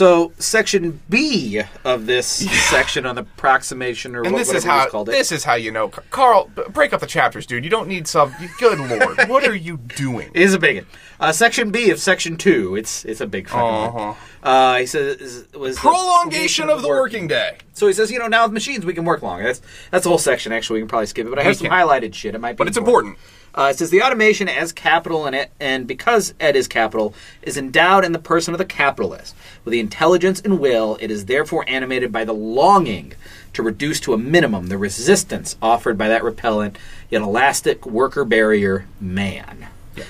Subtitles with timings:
[0.00, 2.26] So section B of this
[2.70, 5.12] section on the approximation, or And what, this is how called it.
[5.12, 6.50] this is how you know, Carl.
[6.70, 7.64] Break up the chapters, dude.
[7.64, 8.34] You don't need some.
[8.58, 10.30] Good lord, what are you doing?
[10.32, 10.86] is a big one.
[11.20, 12.76] Uh, section B of section two.
[12.76, 14.14] It's it's a big fucking Uh-huh.
[14.42, 17.58] Uh, he says was the Prolongation of the working day.
[17.74, 19.44] So he says, you know, now with machines we can work longer.
[19.44, 20.50] That's that's the whole section.
[20.50, 21.28] Actually, we can probably skip it.
[21.28, 22.34] But I have some highlighted shit.
[22.34, 23.18] It might be, But it's important.
[23.54, 27.56] Uh, it says the automation as capital and it, and because it is capital is
[27.56, 29.34] endowed in the person of the capitalist
[29.64, 30.96] with the intelligence and will.
[31.00, 33.14] It is therefore animated by the longing
[33.52, 36.78] to reduce to a minimum the resistance offered by that repellent
[37.10, 39.66] yet elastic worker barrier, man.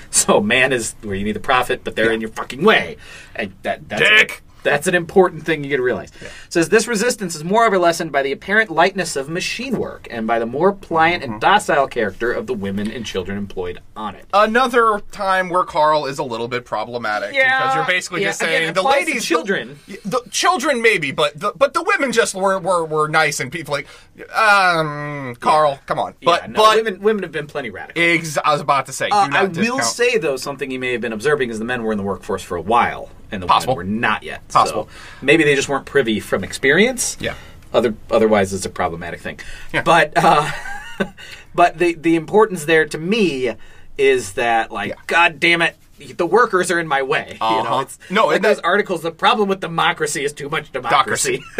[0.09, 2.97] So man is where you need the profit, but they're in your fucking way.
[3.35, 4.43] And that, that's Dick.
[4.63, 6.11] That's an important thing you get to realize.
[6.49, 10.39] Says this resistance is moreover lessened by the apparent lightness of machine work and by
[10.39, 11.33] the more pliant Mm-hmm.
[11.33, 14.25] and docile character of the women and children employed on it.
[14.33, 18.39] Another time where Carl is a little bit problematic Yeah, because you're basically yeah, just
[18.39, 19.79] saying it the ladies, children.
[19.87, 23.51] the, the children maybe, but the but the women just were were, were nice and
[23.51, 23.87] people like,
[24.35, 28.01] um, Carl, come on, but yeah, no, but women women have been plenty radical.
[28.01, 30.91] ex- I was about to say, do Uh, I will say though something you may
[30.93, 33.47] have been observing is the men were in the workforce for a while and the
[33.47, 33.75] Possible.
[33.75, 34.47] women were not yet.
[34.49, 34.89] Possible.
[34.91, 37.17] So maybe they just weren't privy from experience.
[37.19, 37.35] Yeah.
[37.73, 39.39] Other otherwise it's a problematic thing.
[39.73, 39.83] Yeah.
[39.83, 40.51] But uh,
[41.55, 43.53] but the the importance there to me
[43.97, 44.95] is that like Yeah.
[45.07, 45.75] god damn it
[46.17, 47.33] the workers are in my way.
[47.39, 47.79] You know, Uh-huh.
[47.81, 49.03] it's No, like those that- articles.
[49.03, 51.43] The problem with democracy is too much democracy.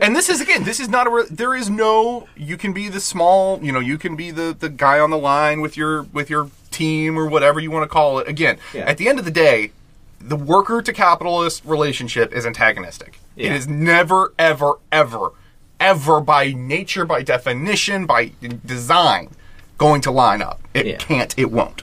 [0.00, 1.10] and this is again, this is not a.
[1.10, 2.26] Re- there is no.
[2.36, 3.62] You can be the small.
[3.62, 6.50] You know, you can be the the guy on the line with your with your
[6.70, 8.28] team or whatever you want to call it.
[8.28, 8.82] Again, Yeah.
[8.88, 9.72] at the end of the day,
[10.20, 13.18] the worker to capitalist relationship is antagonistic.
[13.36, 13.54] It Yeah.
[13.54, 15.32] is never, ever, ever,
[15.78, 18.32] ever by nature, by definition, by
[18.66, 19.30] design,
[19.78, 20.60] going to line up.
[20.74, 20.96] It Yeah.
[20.96, 21.34] can't.
[21.38, 21.82] It won't.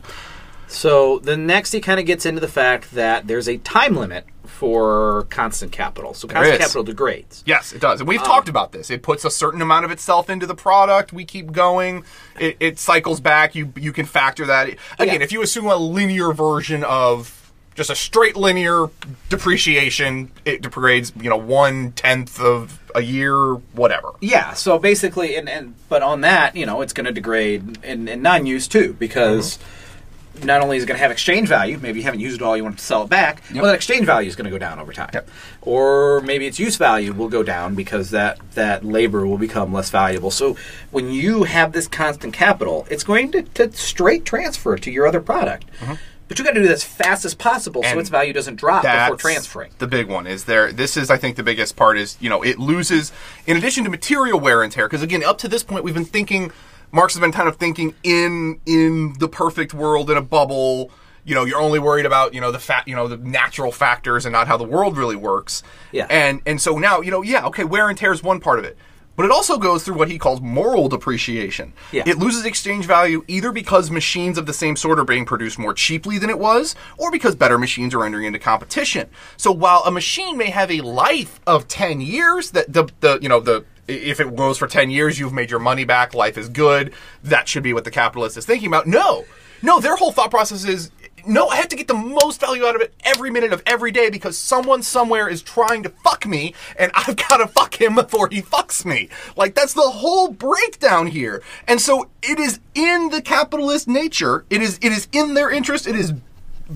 [0.68, 4.26] So the next he kind of gets into the fact that there's a time limit
[4.46, 6.14] for constant capital.
[6.14, 7.44] So constant capital degrades.
[7.46, 8.02] Yes, it does.
[8.02, 8.90] And Um, we've talked about this.
[8.90, 11.14] It puts a certain amount of itself into the product.
[11.14, 12.04] We keep going.
[12.40, 13.56] It, it cycles back.
[13.56, 14.68] You you can factor that.
[15.00, 15.24] Again, Yeah.
[15.24, 17.37] if you assume a linear version of
[17.78, 18.88] just a straight linear
[19.30, 24.10] depreciation, it degrades, you know, one tenth of a year, whatever.
[24.20, 28.08] Yeah, so basically, and, and but on that, you know, it's going to degrade in,
[28.08, 30.48] in non-use too, because mm-hmm.
[30.48, 32.58] not only is it going to have exchange value, maybe you haven't used it all,
[32.58, 33.44] you want to sell it back.
[33.54, 35.30] Well, that exchange value is going to go down over time, Yep.
[35.62, 39.92] or maybe its use value will go down because that that labor will become less
[39.92, 40.32] valuable.
[40.32, 40.58] So
[40.90, 45.22] when you have this constant capital, it's going to, to straight transfer to your other
[45.22, 45.68] product.
[45.82, 45.94] Mm-hmm.
[46.28, 48.84] But you got to do this as fast as possible so its value doesn't drop
[48.84, 49.72] before transferring.
[49.78, 50.72] The big one is there.
[50.72, 53.12] This is, I think, the biggest part is you know it loses
[53.46, 54.88] in addition to material wear and tear.
[54.88, 56.52] Because again, up to this point, we've been thinking.
[56.90, 60.90] Marx has been kind of thinking in in the perfect world in a bubble.
[61.26, 64.26] You know, you're only worried about you know the fat, you know, the natural factors
[64.26, 65.64] and not how the world really works.
[65.92, 66.08] Yeah.
[66.10, 68.66] And and so now you know, yeah, okay, wear and tear is one part of
[68.66, 68.78] it.
[69.18, 71.74] But it also goes through what he calls moral depreciation.
[71.92, 72.04] Yeah.
[72.06, 75.74] It loses exchange value either because machines of the same sort are being produced more
[75.74, 79.10] cheaply than it was, or because better machines are entering into competition.
[79.36, 83.28] So while a machine may have a life of 10 years, that the, the you
[83.28, 86.50] know, the if it goes for 10 years, you've made your money back, life is
[86.50, 88.86] good, that should be what the capitalist is thinking about.
[88.86, 89.26] No.
[89.62, 90.92] No, their whole thought process is
[91.28, 93.92] no, I have to get the most value out of it every minute of every
[93.92, 97.96] day because someone somewhere is trying to fuck me and I've got to fuck him
[97.96, 99.10] before he fucks me.
[99.36, 101.44] Like, that's the whole breakdown here.
[101.68, 105.88] And so it is in the capitalist nature, it is, it is in their interest,
[105.88, 106.14] it is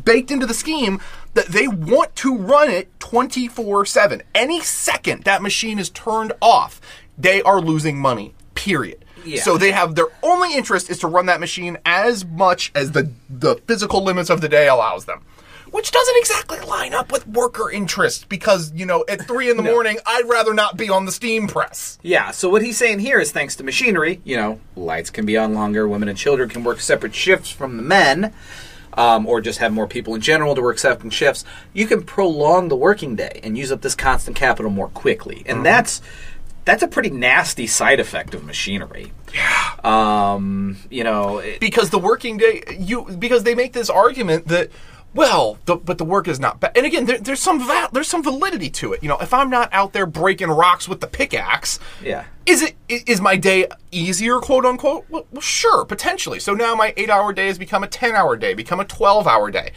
[0.06, 1.00] baked into the scheme
[1.34, 4.24] that they want to run it 24 7.
[4.36, 6.82] Any second that machine is turned off,
[7.18, 9.01] they are losing money, period.
[9.26, 9.42] Yeah.
[9.42, 13.12] So they have their only interest is to run that machine as much as the
[13.30, 15.22] the physical limits of the day allows them.
[15.72, 19.64] Which doesn't exactly line up with worker interest because, you know, at three in the
[19.74, 21.98] morning, I'd rather not be on the steam press.
[22.02, 25.38] Yeah, so what he's saying here is thanks to machinery, you know, lights can be
[25.38, 28.34] on longer, women and children can work separate shifts from the men,
[28.96, 31.46] um, or just have more people in general to work separate shifts.
[31.72, 35.44] You can prolong the working day and use up this constant capital more quickly.
[35.46, 36.02] And that's
[36.66, 39.12] that's a pretty nasty side effect of machinery.
[39.34, 39.76] Yeah.
[39.84, 44.70] Um, you know, it- because the working day you because they make this argument that
[45.14, 48.08] well the, but the work is not bad and again there, there's some va- there's
[48.08, 51.08] some validity to it you know if i'm not out there breaking rocks with the
[51.08, 52.24] pickaxe Yeah.
[52.46, 56.94] is it is my day easier quote unquote well, well sure potentially so now my
[56.96, 59.74] eight hour day has become a 10 hour day become a 12 hour day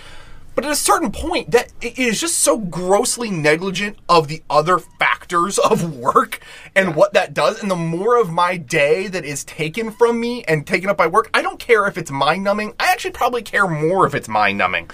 [0.55, 4.79] but at a certain point that it is just so grossly negligent of the other
[4.79, 6.41] factors of work
[6.75, 10.45] and what that does and the more of my day that is taken from me
[10.45, 13.43] and taken up by work i don't care if it's mind numbing i actually probably
[13.43, 14.91] care more if it's mind numbing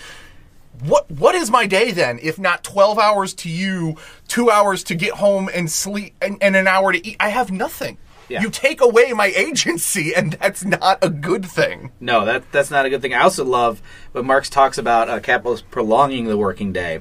[0.83, 3.97] what what is my day then if not 12 hours to you,
[4.29, 7.17] 2 hours to get home and sleep and, and an hour to eat?
[7.21, 7.99] I have nothing.
[8.31, 8.43] Yeah.
[8.43, 11.91] You take away my agency and that's not a good thing.
[12.01, 13.13] No, that that's not a good thing.
[13.13, 13.83] I also love
[14.13, 17.01] when Marx talks about uh, capitalists prolonging the working day,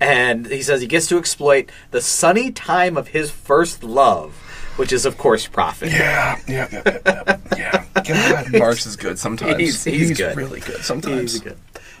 [0.00, 4.34] and he says he gets to exploit the sunny time of his first love,
[4.76, 5.90] which is of course profit.
[5.92, 7.38] Yeah, yeah, yeah, yeah.
[7.56, 7.84] yeah.
[8.02, 9.56] God, Marx is good sometimes.
[9.58, 10.36] He's- he's good.
[10.36, 11.34] really good sometimes.
[11.36, 11.56] Easy good.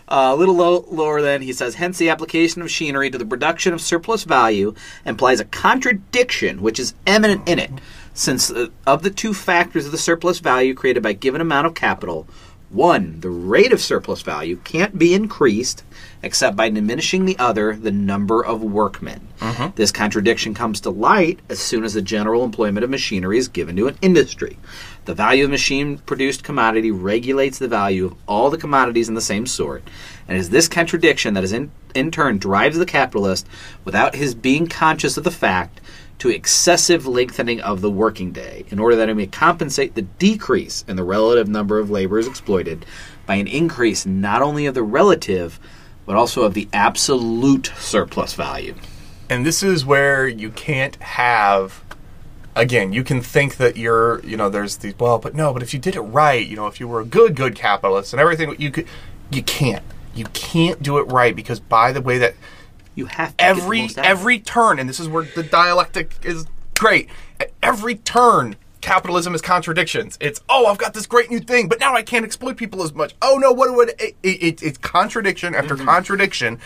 [0.08, 3.26] Uh, a little low, lower then, he says, hence the application of machinery to the
[3.26, 4.72] production of surplus value
[5.04, 7.72] implies a contradiction which is immanent in it,
[8.16, 11.74] since uh, of the two factors of the surplus value created by given amount of
[11.74, 12.26] capital,
[12.70, 15.84] one, the rate of surplus value can't be increased
[16.22, 19.28] except by diminishing the other, the number of workmen.
[19.76, 23.76] This contradiction comes to light as soon as the general employment of machinery is given
[23.76, 24.58] to an industry.
[25.04, 29.20] The value of machine produced commodity regulates the value of all the commodities in the
[29.20, 29.84] same sort,
[30.26, 33.46] and it is this contradiction that is in, in turn drives the capitalist,
[33.84, 35.80] without his being conscious of the fact,
[36.18, 40.84] to excessive lengthening of the working day, in order that it may compensate the decrease
[40.88, 42.86] in the relative number of laborers exploited
[43.26, 45.60] by an increase not only of the relative,
[46.06, 48.74] but also of the absolute surplus value.
[49.28, 51.82] and this is where you can't have
[52.54, 55.74] again you can think that you're you know there's these well but no but if
[55.74, 58.54] you did it right you know if you were a good good capitalist and everything
[58.58, 58.86] you could
[59.30, 59.82] you can't
[60.14, 62.34] you can't do it right because by the way that
[62.96, 64.10] You have to every most out of it.
[64.10, 66.46] every turn and this is where the dialectic is
[66.76, 67.08] great.
[67.38, 70.16] At every turn capitalism is contradictions.
[70.20, 72.92] It's oh i've got this great new thing but now i can't exploit people as
[72.94, 73.14] much.
[73.22, 75.84] Oh no what would it, it, it, it's contradiction after mm-hmm.
[75.84, 76.58] contradiction.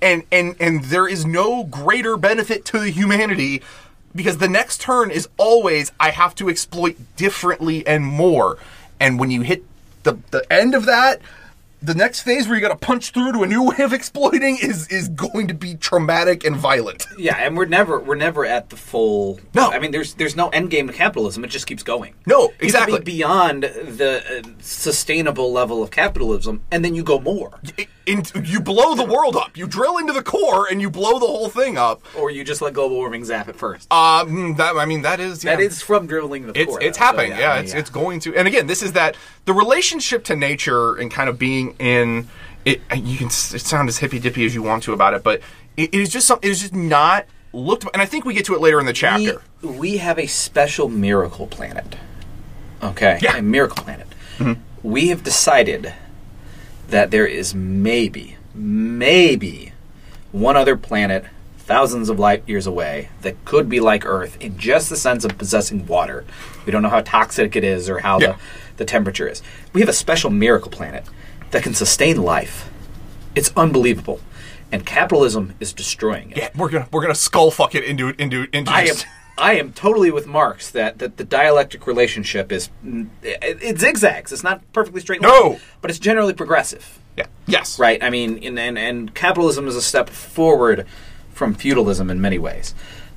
[0.00, 3.62] And and and there is no greater benefit to the humanity
[4.14, 8.58] because the next turn is always i have to exploit differently and more.
[9.00, 9.64] And when you hit
[10.02, 11.22] the the end of that
[11.82, 14.56] the next phase where you got to punch through to a new way of exploiting
[14.62, 17.06] is is going to be traumatic and violent.
[17.18, 19.38] Yeah, and we're never we're never at the full.
[19.54, 19.70] No.
[19.70, 21.44] I mean there's there's no end game to capitalism.
[21.44, 22.14] It just keeps going.
[22.26, 22.98] No, You have to exactly.
[23.00, 27.88] be beyond the uh, sustainable level of capitalism, and then you go more, It-
[28.44, 29.56] you blow the world up.
[29.56, 32.02] You drill into the core and you blow the whole thing up.
[32.18, 33.92] or you just let global warming zap it first.
[33.92, 35.54] Um, that I mean that is yeah.
[35.54, 36.82] That is from drilling the it's core.
[36.82, 37.38] it's though, so happening.
[37.38, 38.34] yeah, I mean, it's it's going to.
[38.34, 42.28] And again, this is that the relationship to nature and kind of being in
[42.64, 42.80] it.
[42.96, 45.40] You can sound as hippy dippy as you want to about it, but
[45.76, 46.48] it, it is just something.
[46.48, 47.84] It is just not looked.
[47.92, 49.42] And I think we get to it later in the chapter.
[49.62, 51.96] We, we have a special miracle planet.
[52.82, 53.36] Okay, Yeah.
[53.36, 54.08] a miracle planet.
[54.38, 54.60] Mm-hmm.
[54.82, 55.92] We have decided
[56.88, 59.72] that there is maybe, maybe
[60.32, 61.24] one other planet
[61.72, 65.38] thousands of light years away that could be like Earth in just the sense of
[65.38, 66.22] possessing water.
[66.66, 68.32] We don't know how toxic it is or how Yeah.
[68.32, 68.38] the,
[68.76, 69.40] the temperature is.
[69.72, 71.04] We have a special miracle planet
[71.50, 72.70] that can sustain life.
[73.34, 74.20] It's unbelievable.
[74.70, 76.36] And capitalism is destroying it.
[76.36, 78.70] yeah, we're gonna we're gonna skull fuck it into into into.
[78.70, 78.96] I am
[79.38, 82.68] I am totally with Marx that, that the dialectic relationship is
[83.22, 84.30] it, it zigzags.
[84.30, 85.58] It's not perfectly straight line, No.
[85.80, 87.26] but it's generally progressive, Yeah.
[87.46, 87.78] Yes.
[87.78, 88.02] right?
[88.02, 90.86] I mean, and, and and capitalism is a step forward
[91.42, 92.72] from feudalism in many ways,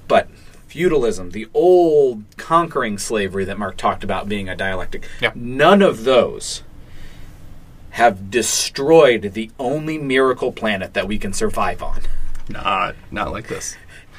[0.07, 0.27] but
[0.67, 5.29] feudalism, the old conquering slavery that Marx talked about being a dialectic, Yeah.
[5.35, 6.63] none of those
[7.91, 12.01] have destroyed the only miracle planet that we can survive on.
[12.49, 13.75] Not not like this.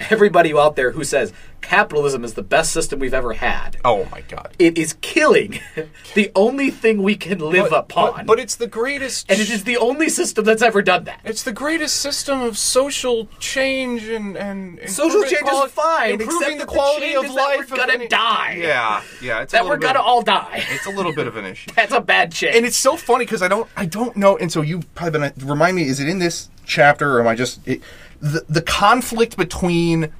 [0.08, 1.32] everybody out there who says
[1.66, 3.76] capitalism is the best system we've ever had.
[3.84, 4.54] Oh my god.
[4.58, 5.58] It is killing
[6.14, 8.12] the only thing we can live upon.
[8.18, 9.28] But, but it's the greatest.
[9.30, 11.20] and it is the only system that's ever done that.
[11.24, 16.58] It's the greatest system of social change and and Social change quali- is fine, improving
[16.58, 17.68] the that the quality of life.
[17.70, 18.56] we're gonna any- die.
[18.60, 19.42] Yeah, yeah.
[19.42, 20.64] It's a that we're gonna of- all die.
[20.76, 21.70] It's a little bit of an issue.
[21.74, 22.54] That's a bad change.
[22.56, 24.36] and it's so funny because I don't I don't know.
[24.38, 25.82] And so you probably been remind me.
[25.88, 27.80] Is it in this chapter or am I just it,
[28.20, 30.12] the the conflict between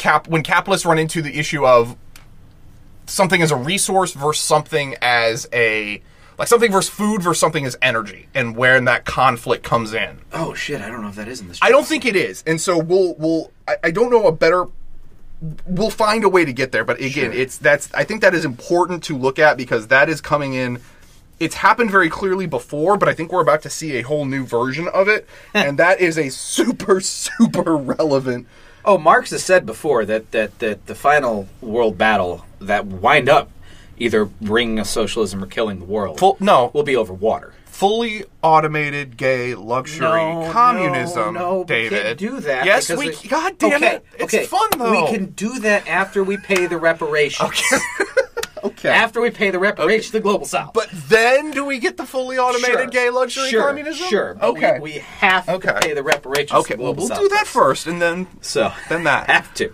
[0.00, 1.96] cap when capitalists run into the issue of
[3.06, 6.02] something as a resource versus something as a
[6.38, 10.18] like something versus food versus something as energy and where that conflict comes in.
[10.32, 10.80] oh shit!
[10.80, 11.58] I don't know if that is in this.
[11.62, 14.66] I don't think it is, and so we'll we'll I, I don't know a better.
[15.66, 17.32] We'll find a way to get there, but again, Sure.
[17.32, 20.80] it's that's I think that is important to look at because that is coming in.
[21.38, 24.44] It's happened very clearly before, but I think we're about to see a whole new
[24.44, 28.46] version of it, and that is a super super relevant.
[28.84, 33.50] Oh, Marx has said before that that that the final world battle that wind up
[33.98, 37.52] either bringing us socialism or killing the world Full, no, will be over water.
[37.66, 41.34] fully automated gay luxury No, communism.
[41.34, 42.64] No, no, we David, can't do that.
[42.64, 43.08] Yes, because we.
[43.10, 44.04] it- God damn okay, it!
[44.18, 44.46] It's okay.
[44.46, 45.04] fun though.
[45.04, 47.50] We can do that after we pay the reparations.
[47.50, 47.76] Okay.
[48.84, 50.72] After we pay the reparations to the global south.
[50.74, 52.86] But then do we get the fully automated Sure.
[52.86, 54.06] gay luxury sure, communism?
[54.08, 54.36] Sure.
[54.42, 54.74] Okay.
[54.80, 55.78] We, we have to Okay.
[55.82, 56.52] pay the reparations.
[56.52, 56.74] okay.
[56.74, 59.26] To the Well, we'll south do that first, and then So Then that.
[59.30, 59.72] have to.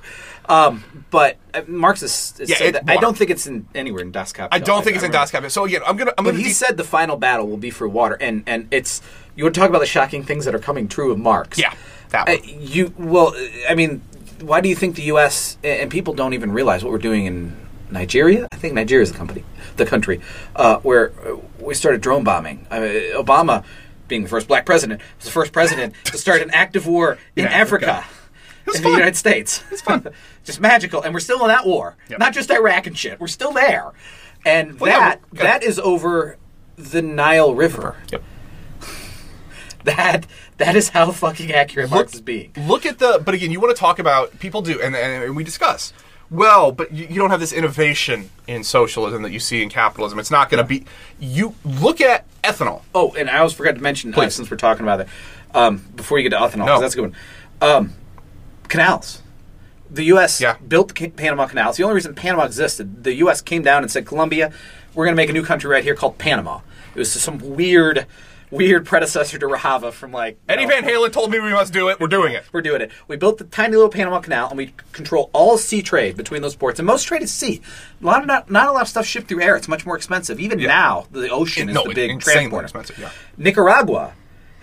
[0.48, 4.02] Um, but uh, Marx has, Yeah, said it- that- I don't think it's in anywhere
[4.02, 4.56] in Das Kapital.
[4.56, 5.10] I don't think it's in.
[5.10, 5.50] Das Kapital.
[5.50, 7.70] So again, I'm gonna I'm But gonna he de- said the final battle will be
[7.70, 9.02] for water, and and it's
[9.34, 11.58] you want to talk about the shocking things that are coming true of Marx.
[11.58, 11.74] Yeah,
[12.10, 13.34] that Uh, you well,
[13.68, 14.02] I mean,
[14.40, 15.58] why do you think the U.S.
[15.64, 17.56] and people don't even realize what we're doing in
[17.90, 18.48] Nigeria?
[18.52, 19.44] I think Nigeria is the company,
[19.76, 20.20] the country
[20.54, 21.12] uh, where
[21.60, 22.66] we started drone bombing.
[22.70, 23.64] I mean, Obama,
[24.08, 27.46] being the first black president, was the first president to start an active war in
[27.46, 27.90] In Africa.
[27.90, 28.12] Africa.
[28.68, 28.82] In fun.
[28.82, 30.08] the United States, it's fun,
[30.42, 31.96] just magical, and we're still in that war.
[32.08, 32.18] Yep.
[32.18, 33.20] Not just Iraq and shit.
[33.20, 33.92] We're still there,
[34.44, 36.36] and Well, that we- that is over
[36.76, 37.96] the Nile River.
[38.10, 38.22] Yep.
[39.84, 40.26] That
[40.56, 42.50] that is how fucking accurate Marx is being.
[42.56, 45.44] Look at the, but again, you want to talk about people do, and, and we
[45.44, 45.92] discuss.
[46.30, 50.18] Well, but you, you don't have this innovation in socialism that you see in capitalism.
[50.18, 50.84] It's not going to be.
[51.20, 52.82] You look at ethanol.
[52.94, 54.34] Oh, and I always forgot to mention, uh, Please.
[54.34, 55.08] since we're talking about it,
[55.54, 56.80] um, before you get to ethanol, 'cause No.
[56.80, 57.16] that's a good one.
[57.62, 57.92] Um,
[58.68, 59.22] canals.
[59.90, 60.40] The U.S.
[60.40, 60.56] Yeah.
[60.66, 61.68] built Ca- Panama Canal.
[61.68, 63.04] It's the only reason Panama existed.
[63.04, 63.40] The U.S.
[63.40, 64.52] came down and said, Colombia,
[64.94, 66.60] we're going to make a new country right here called Panama.
[66.94, 68.04] It was some weird,
[68.50, 71.88] weird predecessor to Rahava from like Eddie know, Van Halen told me we must do
[71.88, 71.98] it.
[72.00, 72.44] We're doing it.
[72.52, 72.90] We're doing it.
[73.08, 76.54] We built the tiny little Panama Canal, and we control all sea trade between those
[76.56, 76.78] ports.
[76.78, 77.60] And most trade is sea.
[78.02, 79.56] A lot of not, not a lot of stuff shipped through air.
[79.56, 80.38] It's much more expensive.
[80.40, 80.68] Even Yeah.
[80.68, 82.64] now, the ocean is No, the big transporter.
[82.64, 83.10] expensive, yeah.
[83.36, 84.12] Nicaragua,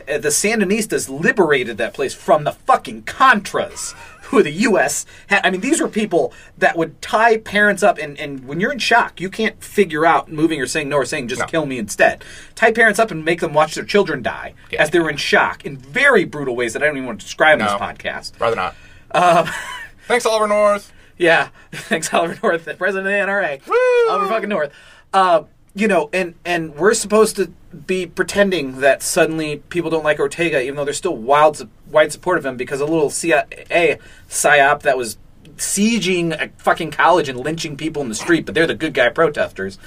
[0.10, 3.94] uh, the Sandinistas liberated that place from the fucking Contras.
[4.34, 5.06] Who the U.S.
[5.28, 5.46] had.
[5.46, 8.80] I mean, these were people that would tie parents up, and, and when you're in
[8.80, 11.46] shock, you can't figure out moving or saying no or saying just No.
[11.46, 12.24] kill me instead.
[12.56, 14.82] Tie parents up and make them watch their children die Yeah.
[14.82, 17.25] as they were in shock in very brutal ways that I don't even want to
[17.28, 18.40] describe in this podcast.
[18.40, 18.75] Rather not.
[19.12, 19.48] Um,
[20.08, 20.92] Thanks, Oliver North.
[21.18, 23.66] Yeah, thanks, Oliver North, the president of the NRA.
[23.68, 24.12] Woo!
[24.12, 24.74] Oliver fucking North.
[25.13, 25.44] Uh,
[25.75, 27.48] you know, and and we're supposed to
[27.88, 32.38] be pretending that suddenly people don't like Ortega, even though there's still wild wide support
[32.38, 34.00] of him because a little CIA
[34.30, 35.18] psyop that was
[35.58, 39.10] sieging a fucking college and lynching people in the street, but they're the good guy
[39.10, 39.77] protesters,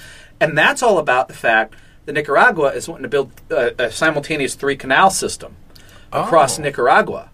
[0.40, 1.74] and that's all about the fact
[2.04, 5.56] that Nicaragua is wanting to build a, a simultaneous three canal system
[6.12, 6.62] across Oh.
[6.62, 7.30] Nicaragua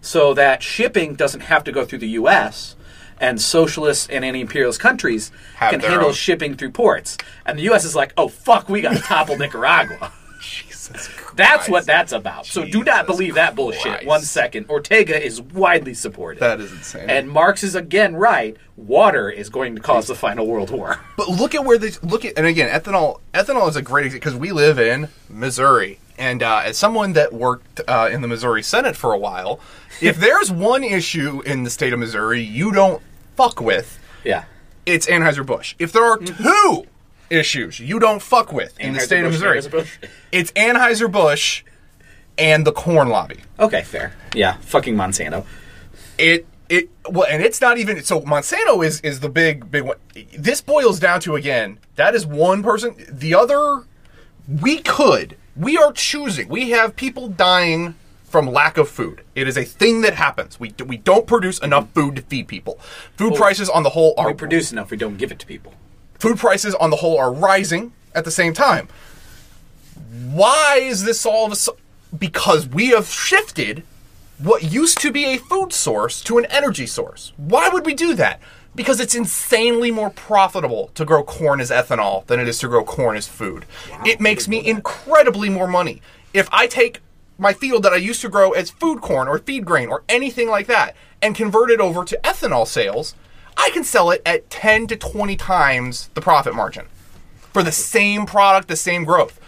[0.00, 2.75] so that shipping doesn't have to go through the U.S.
[3.20, 6.12] and socialist and anti-imperialist countries Have can handle own.
[6.14, 7.16] shipping through ports.
[7.44, 7.84] And the U.S.
[7.84, 10.12] is like, oh fuck, we got to topple Nicaragua.
[10.40, 11.36] Jesus Christ.
[11.36, 12.46] That's what that's about.
[12.46, 14.06] So do not Jesus believe that bullshit.
[14.06, 16.40] One second, Ortega is widely supported.
[16.40, 17.10] That is insane.
[17.10, 18.56] and Marx is again right.
[18.76, 21.00] Water is going to cause the final world war.
[21.16, 24.20] But look at where this look at and again ethanol ethanol is a great example
[24.30, 28.62] because we live in Missouri and uh, as someone that worked uh, in the Missouri
[28.62, 29.60] Senate for a while,
[30.00, 33.02] if there's one issue in the state of Missouri you don't
[33.36, 34.44] fuck with, Yeah.
[34.86, 35.74] it's Anheuser Busch.
[35.78, 36.84] If there are two
[37.28, 39.98] issues you don't fuck with in the state of Missouri, Anheuser-Busch,
[40.32, 41.62] it's Anheuser Busch
[42.38, 43.38] and the corn lobby.
[43.58, 44.14] Okay, fair.
[44.34, 45.44] Yeah, fucking Monsanto.
[46.18, 49.96] it it well and it's not even so monsanto is is the big big one
[50.36, 53.84] this boils down to again that is one person the other
[54.48, 57.94] we could we are choosing we have people dying
[58.24, 61.88] from lack of food it is a thing that happens we, we don't produce enough
[61.92, 62.78] food to feed people
[63.16, 65.72] food prices on the whole are We produce enough, we don't give it to people.
[66.18, 68.88] food prices on the whole are rising at the same time.
[70.32, 71.80] Why is this all of a sudden?
[72.16, 73.84] Because we have shifted
[74.38, 77.32] what used to be a food source to an energy source.
[77.36, 78.40] Why would we do that?
[78.76, 82.84] Because it's insanely more profitable to grow corn as ethanol than it is to grow
[82.84, 83.66] corn as food.
[84.04, 86.00] it makes me incredibly more money.
[86.32, 87.00] If I take
[87.38, 90.48] my field that I used to grow as food corn or feed grain or anything
[90.48, 93.14] like that and convert it over to ethanol sales,
[93.56, 96.86] I can sell it at 10 to 20 times the profit margin
[97.56, 99.40] for the same product, the same growth.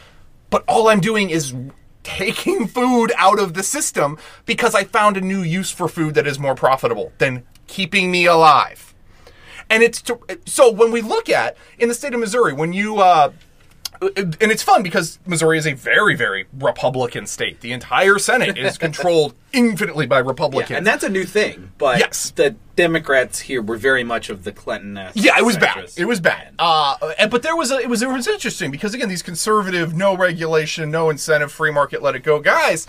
[0.48, 1.54] But all I'm doing is
[2.02, 4.16] taking food out of the system
[4.46, 8.24] because I found a new use for food that is more profitable than keeping me
[8.24, 8.87] alive.
[9.70, 12.98] And it's to, so when we look at in the state of Missouri, when you
[13.00, 13.32] uh,
[14.00, 17.60] and it's fun because Missouri is a very, very Republican state.
[17.62, 20.76] The entire Senate is controlled infinitely by Republicans.
[20.76, 22.30] And that's a new thing, but Yes.
[22.30, 24.94] the Democrats here were very much of the Clinton.
[25.14, 25.90] Yeah, it was bad.
[25.96, 26.54] It was bad.
[26.60, 29.94] Uh, and- but there was a, it was it was interesting because again, these conservative,
[29.94, 32.86] no regulation, no incentive, free market, let it go guys.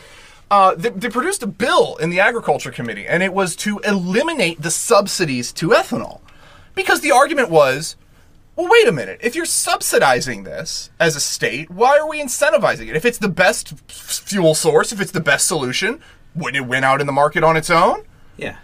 [0.52, 4.62] Uh, they, they produced a bill in the agriculture committee, and it was to eliminate
[4.62, 6.20] the subsidies to ethanol,
[6.80, 7.98] because the argument was,
[8.56, 12.88] well, wait a minute, if you're subsidizing this as a state, why are we incentivizing
[12.88, 12.96] it?
[12.96, 16.00] If it's the best fuel source, if it's the best solution,
[16.34, 18.06] wouldn't it win out in the market on its own?
[18.38, 18.56] Yeah.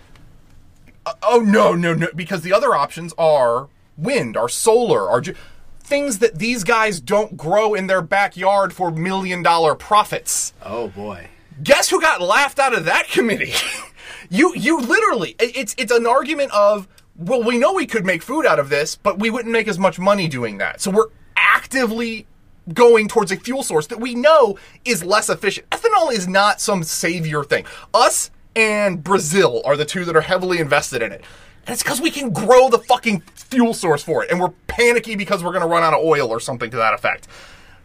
[1.06, 2.08] Uh, oh no, no, no!
[2.16, 3.68] Because the other options are
[3.98, 5.36] wind, our solar, our ge-
[5.82, 10.54] things that these guys don't grow in their backyard for million dollar profits.
[10.64, 11.28] Oh boy.
[11.62, 13.54] Guess who got laughed out of that committee?
[14.30, 18.46] you you literally it's it's an argument of well we know we could make food
[18.46, 20.82] out of this, but we wouldn't make as much money doing that.
[20.82, 22.28] So we're actively
[22.74, 25.70] going towards a fuel source that we know is less efficient.
[25.70, 27.66] Ethanol is not some savior thing.
[27.94, 31.24] Us and Brazil are the two that are heavily invested in it.
[31.68, 35.16] And it's because we can grow the fucking fuel source for it, and we're panicky
[35.16, 37.28] because we're going to run out of oil or something to that effect.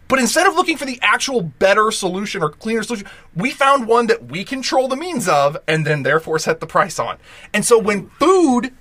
[0.07, 4.07] But instead of looking for the actual better solution or cleaner solution, we found one
[4.07, 7.17] that we control the means of and then therefore set the price on.
[7.53, 8.73] And so when food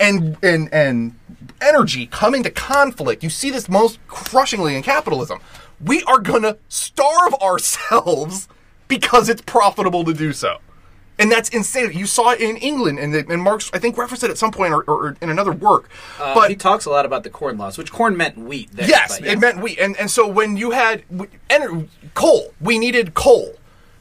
[0.00, 1.14] and and and
[1.60, 5.38] energy come into conflict, you see this most crushingly in capitalism.
[5.84, 8.48] We are gonna starve ourselves
[8.88, 10.58] because it's profitable to do so.
[11.20, 11.90] And that's insane.
[11.92, 14.72] You saw it in England, and, and Marx, I think, referenced it at some point
[14.72, 15.88] or, or in another work.
[16.20, 18.70] Uh, but he talks a lot about the corn laws, which corn meant wheat.
[18.72, 22.54] There, Yes, but it meant wheat, and and so when you had w- ener- coal,
[22.60, 23.54] we needed coal.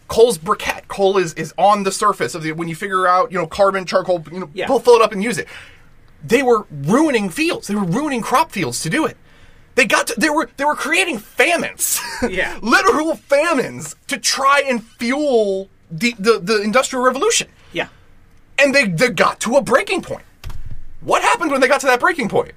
[0.07, 0.87] Coal's briquette.
[0.89, 3.85] Coal is is on the surface of the when you figure out you know carbon,
[3.85, 4.67] charcoal, you know, Yeah.
[4.67, 5.47] pull, fill it up and use it.
[6.23, 7.67] They were ruining fields.
[7.67, 9.17] They were ruining crop fields to do it.
[9.75, 11.99] They got to, they were they were creating famines.
[12.29, 12.57] Yeah.
[12.63, 17.89] literal famines to try and fuel the the, the industrial revolution Yeah.
[18.57, 20.25] and they, they got to a breaking point.
[21.01, 22.53] What happened when they got to that breaking point?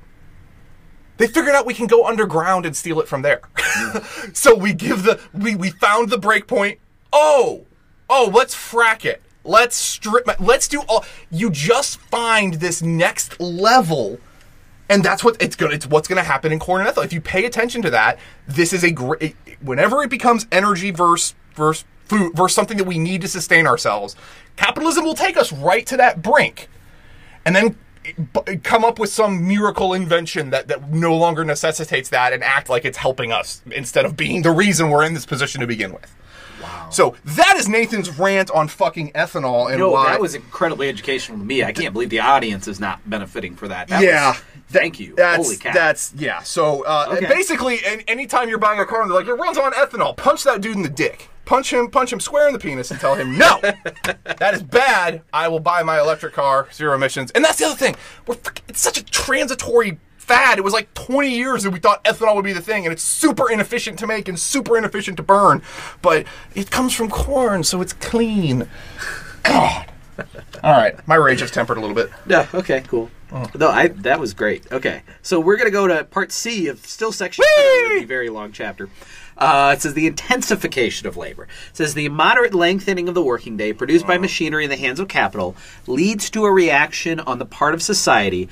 [1.19, 3.43] They figured out we can go underground and steal it from there.
[4.33, 6.79] so we give the we we found the break point.
[7.13, 7.67] Oh,
[8.09, 9.21] oh, let's frack it.
[9.45, 10.29] Let's strip.
[10.41, 11.05] Let's do all.
[11.31, 14.19] You just find this next level,
[14.89, 15.75] and that's what it's gonna.
[15.75, 17.05] It's what's gonna happen in corn and ethanol.
[17.05, 19.37] If you pay attention to that, this is a great.
[19.63, 24.15] Whenever it becomes energy versus versus food versus something that we need to sustain ourselves,
[24.57, 26.69] capitalism will take us right to that brink
[27.45, 27.77] and then
[28.63, 32.85] come up with some miracle invention that, that no longer necessitates that and act like
[32.85, 36.15] it's helping us instead of being the reason we're in this position to begin with.
[36.61, 36.89] Wow.
[36.91, 40.11] So that is Nathan's rant on fucking ethanol and No, why.
[40.11, 41.65] that was incredibly educational to me.
[41.65, 43.89] I can't believe the audience is not benefiting for that.
[43.89, 44.29] That yeah.
[44.31, 45.15] was- thank you.
[45.17, 45.73] That's Holy cow.
[45.73, 46.43] that's yeah.
[46.43, 47.27] So uh, Okay.
[47.27, 50.45] basically, an- anytime you're buying a car and they're like, it runs on ethanol, punch
[50.45, 51.29] that dude in the dick.
[51.47, 53.59] Punch him, punch him square in the penis, and tell him no.
[54.25, 55.23] that is bad.
[55.33, 57.33] I will buy my electric car, zero emissions.
[57.33, 57.97] And that's the other thing.
[58.29, 58.37] We're
[58.69, 59.99] it's such a transitory
[60.31, 60.59] fad.
[60.59, 63.03] It was like 20 years that we thought ethanol would be the thing, and it's
[63.03, 65.63] super inefficient to make and super inefficient to burn.
[66.03, 68.69] But it comes from corn, so it's clean.
[69.43, 69.87] God.
[70.63, 72.11] All right, my rage is tempered a little bit.
[72.27, 72.47] Yeah.
[72.53, 72.83] Okay.
[72.87, 73.11] Cool.
[73.55, 74.71] No, I that was great.
[74.73, 78.51] Okay, so we're gonna go to part C of still section two the very long
[78.53, 78.89] chapter.
[79.39, 81.45] Uh, it says the intensification of labor.
[81.45, 85.01] It says the moderate lengthening of the working day produced by machinery in the hands
[85.01, 88.51] of capital leads to a reaction on the part of society.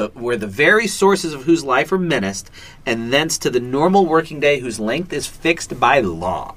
[0.00, 2.50] The, where the very sources of whose life are menaced,
[2.86, 6.54] and thence to the normal working day whose length is fixed by law.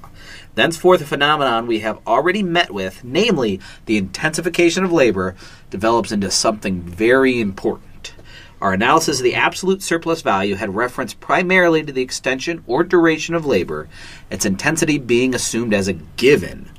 [0.56, 5.36] Thenceforth, a phenomenon we have already met with, namely the intensification of labor,
[5.69, 8.13] develops into something very important.
[8.62, 13.36] Our analysis of the absolute surplus value had reference primarily to the extension or duration
[13.36, 13.89] of labor,
[14.32, 16.69] its intensity being assumed as a given.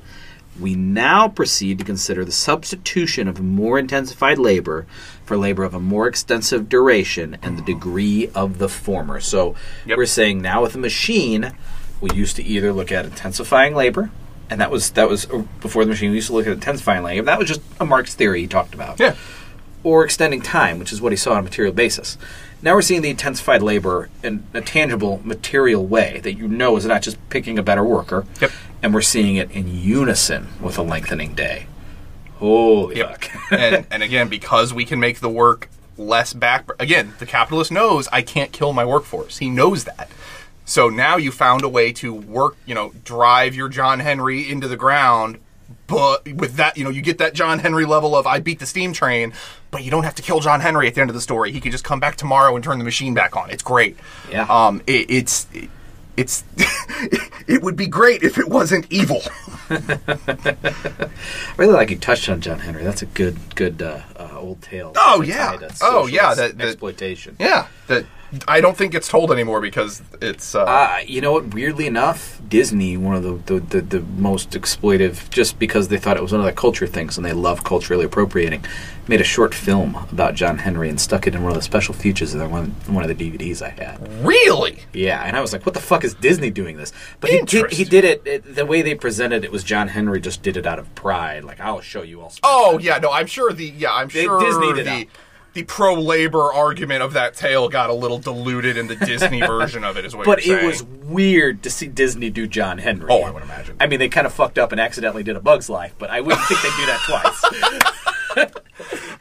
[0.59, 4.87] We now proceed to consider the substitution of more intensified labor
[5.25, 9.19] for labor of a more extensive duration and the degree of the former.
[9.19, 9.97] So Yep.
[9.97, 11.51] we're saying now with a machine,
[11.99, 14.11] we used to either look at intensifying labor,
[14.49, 15.25] and that was that was
[15.61, 16.11] before the machine.
[16.11, 17.25] We used to look at intensifying labor.
[17.25, 19.15] That was just a Marx theory he talked about Yeah.
[19.83, 22.17] or extending time, which is what he saw on a material basis.
[22.61, 26.85] Now we're seeing the intensified labor in a tangible, material way that you know is
[26.85, 28.25] not just picking a better worker.
[28.41, 28.51] Yep.
[28.83, 31.65] And we're seeing it in unison with a lengthening day.
[32.37, 33.23] Holy Yep.
[33.23, 33.51] fuck.
[33.59, 36.69] and and again, because we can make the work less back.
[36.79, 39.37] Again, the capitalist knows I can't kill my workforce.
[39.37, 40.09] He knows that.
[40.65, 42.57] So now you found a way to work.
[42.65, 45.39] You know, drive your John Henry into the ground.
[45.87, 48.65] But with that, you know, you get that John Henry level of I beat the
[48.65, 49.33] steam train,
[49.71, 51.51] but you don't have to kill John Henry at the end of the story.
[51.51, 53.49] He can just come back tomorrow and turn the machine back on.
[53.51, 53.95] It's great.
[54.29, 54.45] Yeah.
[54.49, 54.81] Um.
[54.87, 55.47] It, it's.
[56.17, 56.43] It's.
[57.47, 59.21] it would be great if it wasn't evil.
[59.69, 61.09] I
[61.57, 62.83] really like you touched on John Henry.
[62.83, 64.93] That's a good, good uh, uh, old tale.
[64.95, 65.57] Oh, yeah.
[65.81, 67.35] Oh, yeah, that- that- exploitation.
[67.39, 67.67] Yeah.
[67.87, 68.05] That
[68.47, 70.55] I don't think it's told anymore because it's.
[70.55, 71.53] Uh, Uh, you know what?
[71.53, 76.17] Weirdly enough, Disney, one of the, the, the, the most exploitive, just because they thought
[76.17, 78.65] it was one of the culture things and they love culturally appropriating,
[79.07, 81.93] made a short film about John Henry and stuck it in one of the special
[81.93, 84.25] features of one, one of the DVDs I had.
[84.25, 84.79] really?
[84.93, 86.91] Yeah, and I was like, what the fuck is Disney doing this?
[87.19, 90.19] But he did, he did it, it, the way they presented it was John Henry
[90.19, 91.43] just did it out of pride.
[91.43, 92.33] Like, I'll show you all.
[92.43, 95.07] Oh yeah, no, I'm sure the yeah, I'm They- sure Disney did the.
[95.55, 99.83] The pro labor argument of that tale got a little diluted in the Disney version
[99.83, 100.05] of it.
[100.05, 103.07] Is what But it was weird to see Disney do John Henry.
[103.09, 103.77] Oh, I would imagine.
[103.79, 106.19] I mean, they kind of fucked up and accidentally did a Bug's Life, but I
[106.21, 108.51] wouldn't think they'd do that twice.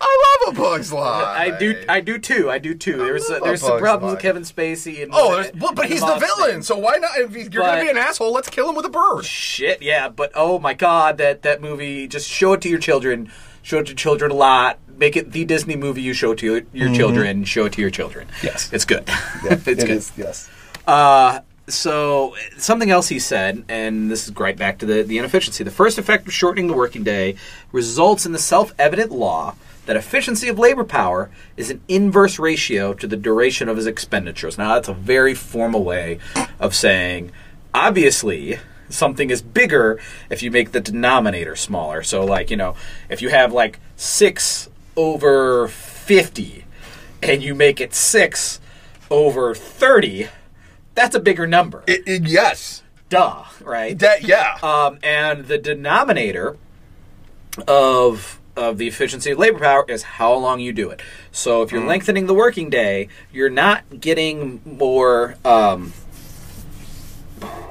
[0.01, 1.25] I love a Bug's Life.
[1.25, 2.51] I do, I do too.
[2.51, 2.97] I do too.
[2.97, 4.17] There's uh, love there's a some problems Life.
[4.17, 7.13] with Kevin Spacey and Oh, there's, but, but he's the villain, so why not?
[7.17, 9.25] If you're gonna be an asshole, let's kill him with a bird.
[9.25, 12.09] Shit, yeah, but oh my god, that that movie.
[12.09, 13.31] Just show it to your children.
[13.65, 14.79] Show it to children a lot.
[14.97, 17.45] Make it the Disney movie you show to your, your children.
[17.45, 18.29] Show it to your children.
[18.29, 18.47] Mm-hmm.
[18.47, 18.73] Yes.
[18.73, 19.05] it's good.
[19.43, 20.23] it's good.
[20.23, 20.51] yes.
[20.87, 25.65] Uh, so something else he said, and this is right back to the, the inefficiency.
[25.65, 27.37] The first effect of shortening the working day
[27.73, 33.07] results in the self-evident law that efficiency of labor power is an inverse ratio to
[33.07, 34.59] the duration of his expenditures.
[34.59, 36.19] Now that's a very formal way
[36.61, 37.33] of saying,
[37.73, 39.99] obviously, something is bigger
[40.31, 42.03] if you make the denominator smaller.
[42.03, 42.75] So like, you know,
[43.09, 46.65] if you have like six over fifty
[47.23, 48.61] and you make it six
[49.11, 50.29] over thirty,
[50.95, 51.83] that's a bigger number.
[51.87, 52.83] It, it- yes.
[53.11, 53.97] Duh, right?
[53.99, 54.57] That yeah.
[54.63, 56.57] Um, and the denominator
[57.69, 61.03] of of the efficiency of labor power is how long you do it.
[61.33, 65.93] So if you're lengthening the working day, you're not getting more um,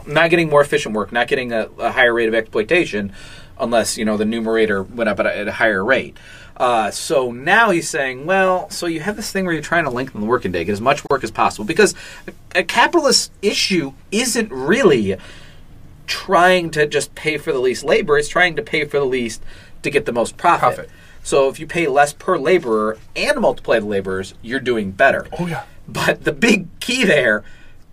[0.05, 3.13] not getting more efficient work, not getting a, a higher rate of exploitation,
[3.59, 6.17] unless you know the numerator went up at a, at a higher rate.
[6.55, 9.89] Uh, so now he's saying, well, so you have this thing where you're trying to
[9.89, 11.95] lengthen the working day, get as much work as possible, because
[12.27, 15.17] a, a capitalist issue isn't really
[16.05, 19.41] trying to just pay for the least labor; it's trying to pay for the least
[19.81, 20.75] to get the most profit.
[20.75, 20.89] Profit.
[21.23, 25.27] So if you pay less per laborer and multiply the laborers, you're doing better.
[25.39, 25.63] Oh, yeah.
[25.87, 27.43] But the big key there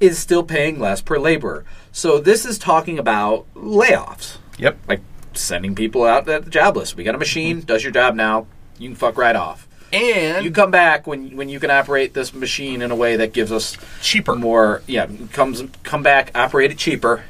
[0.01, 1.65] is still paying less per laborer.
[1.93, 4.39] So this is talking about layoffs.
[4.59, 4.79] Yep.
[4.89, 5.01] Like
[5.33, 6.97] sending people out at the job list.
[6.97, 7.67] We got a machine, mm-hmm.
[7.67, 8.47] does your job now.
[8.79, 9.67] You can fuck right off.
[9.93, 13.33] And You come back when when you can operate this machine in a way that
[13.33, 14.37] gives us cheaper.
[14.37, 14.83] more.
[14.87, 17.25] Yeah, comes come back, operate it cheaper.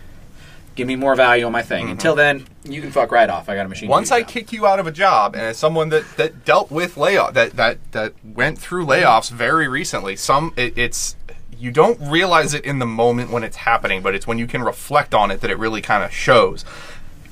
[0.74, 1.84] Give me more value on my thing.
[1.84, 1.92] Mm-hmm.
[1.92, 3.48] Until then, you can fuck right off.
[3.48, 3.88] I got a machine.
[3.88, 6.96] Once I kick you out of a job, and as someone that, that dealt with
[6.96, 11.16] layoff, that, that that went through layoffs very recently, some it, it's
[11.60, 14.62] you don't realize it in the moment when it's happening, but it's when you can
[14.62, 16.62] reflect on it that it really kind of shows.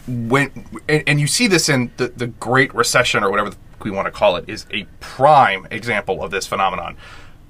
[0.06, 4.06] When and, and you see this in the the Great Recession or whatever we want
[4.06, 6.96] to call it is a prime example of this phenomenon.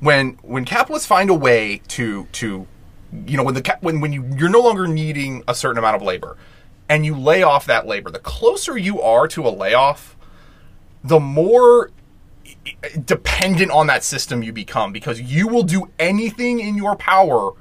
[0.00, 2.66] When when capitalists find a way to to
[3.26, 6.02] you know when the when when you you're no longer needing a certain amount of
[6.02, 6.36] labor
[6.88, 10.14] and you lay off that labor the closer you are to a layoff
[11.02, 11.90] the more
[13.04, 17.52] dependent on that system you become because you will do anything in your power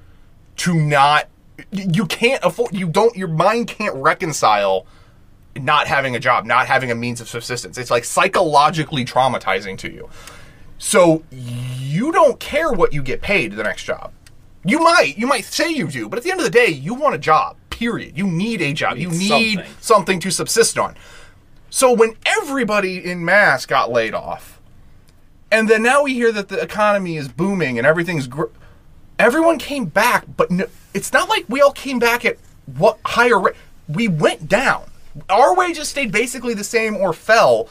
[0.56, 1.28] to not
[1.72, 4.86] you can't afford you don't your mind can't reconcile
[5.56, 9.92] not having a job not having a means of subsistence it's like psychologically traumatizing to
[9.92, 10.08] you
[10.78, 14.12] so you don't care what you get paid the next job.
[14.64, 16.94] You might, you might say you do, but at the end of the day, you
[16.94, 17.58] want a job.
[17.70, 18.18] Period.
[18.18, 18.98] You need a job.
[18.98, 19.74] You need something.
[19.80, 20.96] something to subsist on.
[21.70, 24.57] So when everybody in mass got laid off,
[25.52, 28.46] and then now we hear that the economy is booming and everything's gr-
[29.20, 32.38] everyone came back, but no, it's not like we all came back at
[32.78, 33.56] what higher rate.
[33.88, 34.84] We went down.
[35.30, 37.70] Our wages stayed basically the same or fell,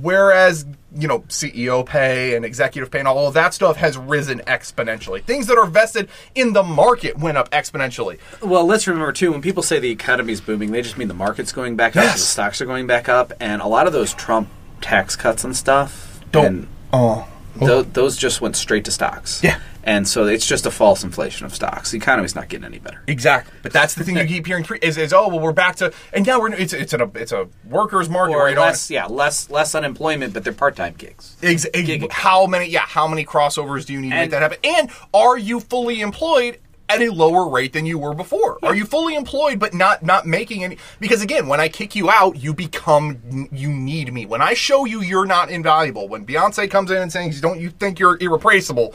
[0.00, 4.38] whereas you know CEO pay and executive pay and all of that stuff has risen
[4.46, 5.22] exponentially.
[5.22, 8.18] Things that are vested in the market went up exponentially.
[8.42, 11.52] Well, let's remember too when people say the economy's booming, they just mean the market's
[11.52, 12.14] going back up, Yes.
[12.20, 14.48] the stocks are going back up, and a lot of those Trump
[14.80, 19.42] tax cuts and stuff and Oh, tho- those just went straight to stocks.
[19.42, 19.58] Yeah.
[19.84, 21.90] and so it's just a false inflation of stocks.
[21.92, 23.02] The economy's not getting any better.
[23.06, 25.76] Exactly, but that's the thing you keep hearing pre- is, is oh well we're back
[25.76, 29.06] to and now we're it's it's a it's a workers market Or don't less, yeah,
[29.06, 31.36] less less unemployment, but they're part time gigs.
[31.42, 32.66] Ex- ex- Gig- how many?
[32.66, 34.58] Yeah, how many crossovers do you need to make And- that happen?
[34.64, 38.58] And are you fully employed at a lower rate than you were before?
[38.62, 40.78] Are you fully employed but not not making any?
[41.00, 44.26] Because again, when I kick you out, you become you need me.
[44.26, 47.70] When I show you you're not invaluable, when Beyonce comes in and saying, "Don't you
[47.70, 48.94] think you're irreplaceable?"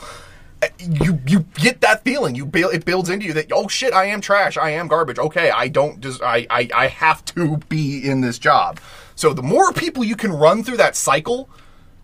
[0.64, 2.36] uh, You you get that feeling.
[2.36, 4.58] You build it builds into you that oh shit, I am trash.
[4.58, 5.20] I am garbage.
[5.20, 6.00] Okay, I don't.
[6.00, 8.80] Des- I, I I have to be in this job.
[9.16, 11.50] So the more people you can run through that cycle,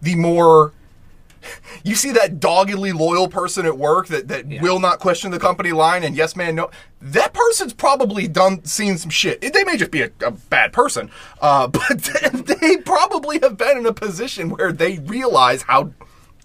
[0.01, 0.73] the more
[1.83, 5.71] you see that doggedly loyal person at work that, that will not question the company
[5.71, 6.69] line and yes man no
[7.01, 9.39] that person's probably done seen some shit.
[9.41, 11.99] They may just be a, a bad person uh, but
[12.59, 15.91] they probably have been in a position where they realize how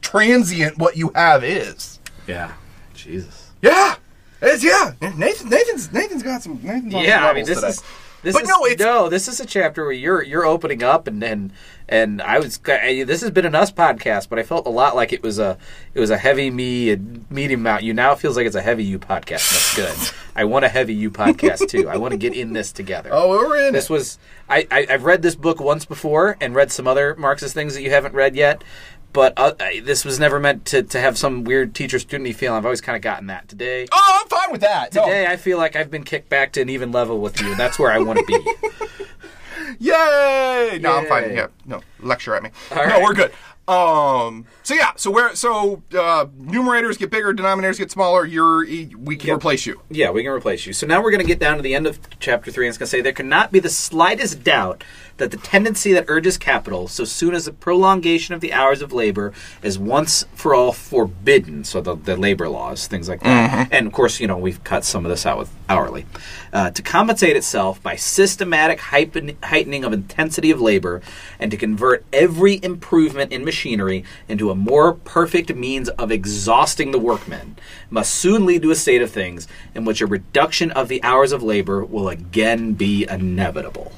[0.02, 1.98] transient what you have is.
[2.26, 2.52] Yeah,
[2.94, 3.50] Jesus.
[3.62, 3.96] yeah.
[4.44, 4.92] It's, yeah.
[5.00, 7.68] Nathan, Nathan's Nathan's got some Nathan's on Yeah, some I mean this today.
[7.68, 7.82] is
[8.22, 9.08] This but is, no, it's no.
[9.08, 11.52] This is a chapter where you're you're opening up, and and
[11.88, 12.60] and I was.
[12.66, 15.40] I, this has been an us podcast, but I felt a lot like it was
[15.40, 15.58] a
[15.92, 17.82] it was a heavy me and medium amount.
[17.82, 19.50] You now it feels like it's a heavy you podcast.
[19.50, 20.14] That's good.
[20.36, 21.88] I want a heavy you podcast too.
[21.88, 23.10] I want to get in this together.
[23.12, 23.72] oh, we're in.
[23.72, 27.54] This was I, I I've read this book once before and read some other Marxist
[27.54, 28.62] things that you haven't read yet,
[29.12, 32.56] but uh, this was never meant to, to have some weird teacher student feeling.
[32.58, 33.86] I've always kind of gotten that today.
[33.92, 34.94] oh, I'm fine with that.
[34.94, 35.04] No.
[35.04, 37.58] Today I feel like I've been kicked back to an even level with you, and
[37.60, 38.38] that's where I want to be.
[39.78, 40.78] Yay!
[40.80, 41.32] No, I'm fine.
[41.34, 42.50] Yeah, no, lecture at me.
[42.70, 43.02] All no, right.
[43.02, 43.32] we're good.
[43.68, 44.46] Um.
[44.64, 44.92] So yeah.
[44.96, 45.34] So where?
[45.36, 48.26] So uh, numerators get bigger, denominators get smaller.
[48.26, 49.36] You're we can Yep.
[49.38, 49.80] replace you.
[49.88, 50.72] Yeah, we can replace you.
[50.72, 52.78] So now we're going to get down to the end of chapter three, and it's
[52.78, 54.82] going to say there cannot be the slightest doubt
[55.22, 58.92] that the tendency that urges capital, so soon as the prolongation of the hours of
[58.92, 59.32] labor
[59.62, 63.68] is once for all forbidden, so the, the labor laws, things like that.
[63.70, 66.06] And of course, you know, we've cut some of this out with hourly.
[66.52, 71.00] Uh, to compensate itself by systematic heighten- heightening of intensity of labor
[71.38, 76.98] and to convert every improvement in machinery into a more perfect means of exhausting the
[76.98, 77.56] workmen
[77.90, 81.30] must soon lead to a state of things in which a reduction of the hours
[81.30, 83.92] of labor will again be inevitable.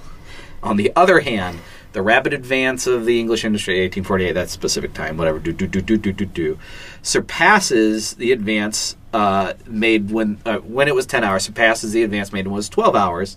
[0.64, 1.60] On the other hand,
[1.92, 5.80] the rapid advance of the English industry, 1848, that specific time, whatever, do do do
[5.80, 6.58] do do do do,
[7.02, 12.32] surpasses the advance uh, made when uh, when it was 10 hours, surpasses the advance
[12.32, 13.36] made when it was 12 hours,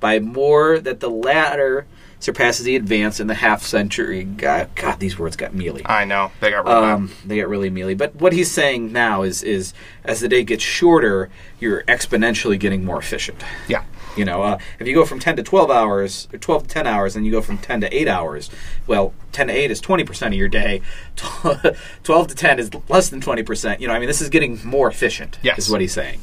[0.00, 1.86] by more that the latter
[2.18, 4.24] surpasses the advance in the half century.
[4.24, 5.82] God, God these words got mealy.
[5.86, 7.94] I know they got really Um, they get really mealy.
[7.94, 9.74] But what he's saying now is, is
[10.04, 11.28] as the day gets shorter,
[11.60, 13.42] you're exponentially getting more efficient.
[13.68, 13.84] Yeah.
[14.16, 16.86] You know, uh, if you go from 10 to 12 hours, or 12 to 10
[16.86, 18.48] hours, and you go from 10 to 8 hours,
[18.86, 20.80] well, 10 to 8 is 20% of your day.
[22.04, 23.78] 12 to 10 is less than 20%.
[23.80, 25.58] You know, I mean, this is getting more efficient, Yes.
[25.58, 26.20] is what he's saying.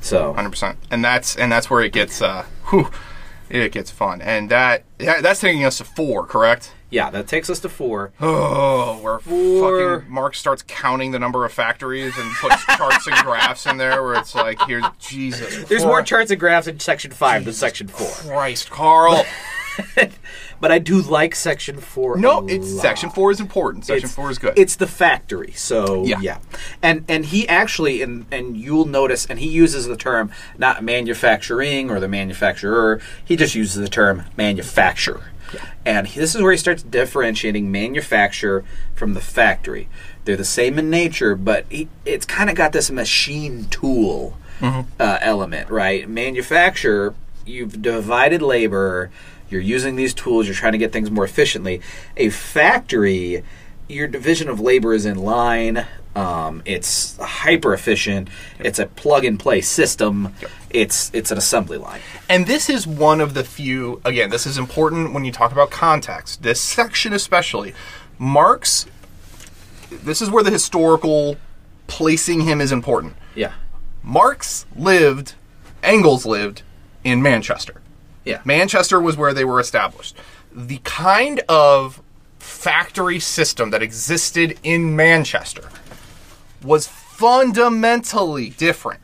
[0.00, 0.78] So, hundred percent.
[0.90, 2.90] And that's and that's where it gets uh, whew,
[3.52, 4.20] it gets fun.
[4.20, 6.72] And that that's taking us to four, correct?
[6.92, 8.12] yeah, that takes us to 4.
[8.20, 9.96] Oh, where Four.
[9.98, 14.02] fucking Mark starts counting the number of factories and puts charts and graphs in there,
[14.02, 15.64] where it's like, here's Jesus.
[15.64, 18.06] There's more charts and graphs in section 5 than section 4.
[18.30, 19.24] Christ, Carl.
[20.62, 22.82] But I do like section 4 No, it's lot.
[22.82, 23.84] section four is important.
[23.84, 24.54] Section It's- four is good.
[24.56, 26.20] It's the factory, so Yeah.
[26.22, 26.38] yeah.
[26.80, 31.90] And and he actually and and you'll notice, and he uses the term not manufacturing
[31.90, 33.00] or the manufacturer.
[33.24, 35.24] He just uses the term manufacturer.
[35.84, 38.62] And he- this is where he starts differentiating manufacture
[38.94, 39.88] from the factory.
[40.24, 44.82] They're the same in nature, but he, it's kind of got this machine tool Mm-hmm.
[45.00, 46.08] uh, element, right?
[46.08, 49.10] Manufacture, you've divided labor,
[49.52, 51.80] you're using these tools, you're trying to get things more efficiently.
[52.16, 53.44] A factory,
[53.88, 55.86] your division of labor is in line.
[56.14, 58.28] Um, it's hyper efficient.
[58.58, 60.34] It's a plug and play system.
[60.68, 62.00] It's it's an assembly line.
[62.28, 65.70] And this is one of the few, again, this is important when you talk about
[65.70, 66.42] context.
[66.42, 67.74] This section, especially,
[68.18, 68.86] Marx,
[69.90, 71.36] this is where the historical
[71.86, 73.14] placing him is important.
[73.34, 73.52] Yeah,
[74.02, 75.34] Marx lived,
[75.82, 76.62] Engels lived
[77.04, 77.81] in Manchester.
[78.24, 80.16] Yeah, Manchester was where they were established.
[80.52, 82.02] The kind of
[82.38, 85.68] factory system that existed in Manchester
[86.62, 89.00] was fundamentally different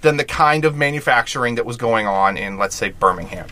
[0.00, 3.46] than the kind of manufacturing that was going on in, let's say, Birmingham.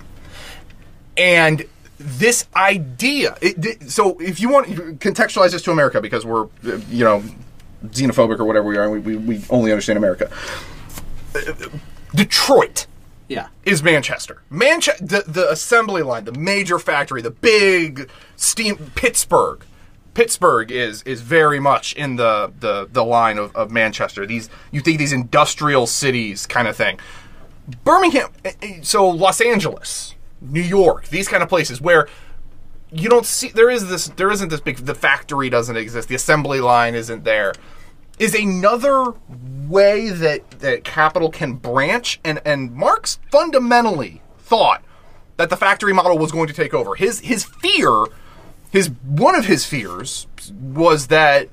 [1.16, 1.64] And
[1.98, 4.68] this idea, it, so if you want
[5.00, 7.22] contextualize this to America, because we're, uh, you know,
[7.86, 10.30] xenophobic or whatever we are, and we, we, we only understand America.
[11.34, 11.52] Uh,
[12.14, 12.86] Detroit
[13.28, 14.42] yeah, is Manchester.
[14.50, 18.76] Manchester, the, the assembly line, the major factory, the big steam.
[18.94, 19.64] Pittsburgh,
[20.14, 24.26] Pittsburgh is is very much in the the, the line of, of Manchester.
[24.26, 26.98] These you think these industrial cities kind of thing.
[27.84, 32.08] Birmingham, eh, eh, so Los Angeles, New York, these kind of places where
[32.92, 36.14] you don't see there is this there isn't this big the factory doesn't exist the
[36.14, 37.52] assembly line isn't there
[38.18, 39.12] is another
[39.68, 44.82] way that that capital can branch and and Marx fundamentally thought
[45.36, 48.04] that the factory model was going to take over his his fear
[48.70, 50.26] his one of his fears
[50.60, 51.48] was that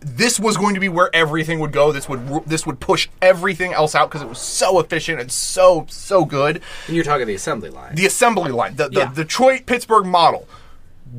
[0.00, 3.72] this was going to be where everything would go this would this would push everything
[3.74, 7.34] else out because it was so efficient and so so good and you're talking the
[7.34, 7.94] assembly line.
[7.94, 9.12] the assembly line, the, the Yeah.
[9.12, 10.48] Detroit Pittsburgh model.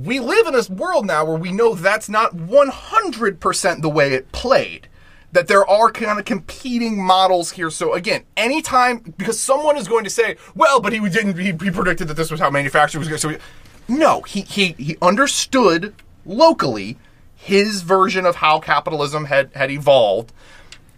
[0.03, 4.29] We live in a world now where we know that's not 100% the way it
[4.33, 4.89] played.
[5.31, 7.69] That there are kind of competing models here.
[7.69, 11.37] So again, anytime because someone is going to say, "Well, but he didn't.
[11.37, 13.37] He, he predicted that this was how manufacturing was going." So, he,
[13.89, 15.93] no, he he he understood
[16.25, 16.97] locally
[17.35, 20.31] his version of how capitalism had had evolved,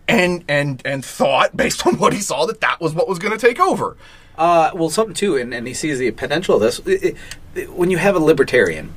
[0.07, 3.37] and and and thought based on what he saw that that was what was going
[3.37, 3.97] to take over.
[4.37, 6.79] Uh, well, something too, and, and he sees the potential of this.
[6.85, 7.15] It-
[7.55, 8.93] it- when you have a libertarian,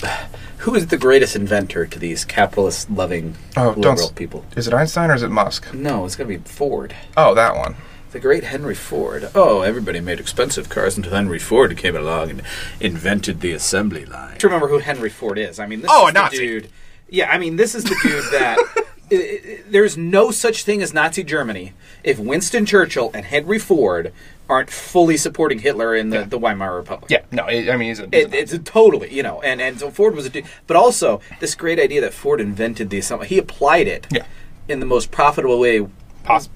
[0.58, 4.44] who is the greatest inventor to these capitalist-loving liberal people?
[4.56, 5.72] Is it Einstein or is it Musk?
[5.74, 6.94] No, it's going to be Ford.
[7.16, 7.74] Oh, that one.
[8.12, 9.30] The great Henry Ford.
[9.34, 12.42] Oh, everybody made expensive cars until Henry Ford came along and
[12.80, 14.36] invented the assembly line.
[14.38, 15.58] To remember who Henry Ford is.
[15.60, 16.36] I mean, this Oh, is a Nazi.
[16.38, 16.68] dude.
[17.08, 21.72] Yeah, I mean, this is the dude that there's no such thing as Nazi Germany
[22.04, 24.12] if Winston Churchill and Henry Ford
[24.50, 27.10] aren't fully supporting Hitler in the, the Weimar Republic.
[27.10, 29.60] Yeah, no, it, I mean, he's a, he's It, it's a totally, you know, and,
[29.60, 30.44] and so Ford was a dude.
[30.66, 34.24] But also, this great idea that Ford invented the assembly, he applied it Yeah.
[34.68, 35.86] in the most profitable way
[36.24, 36.54] possible.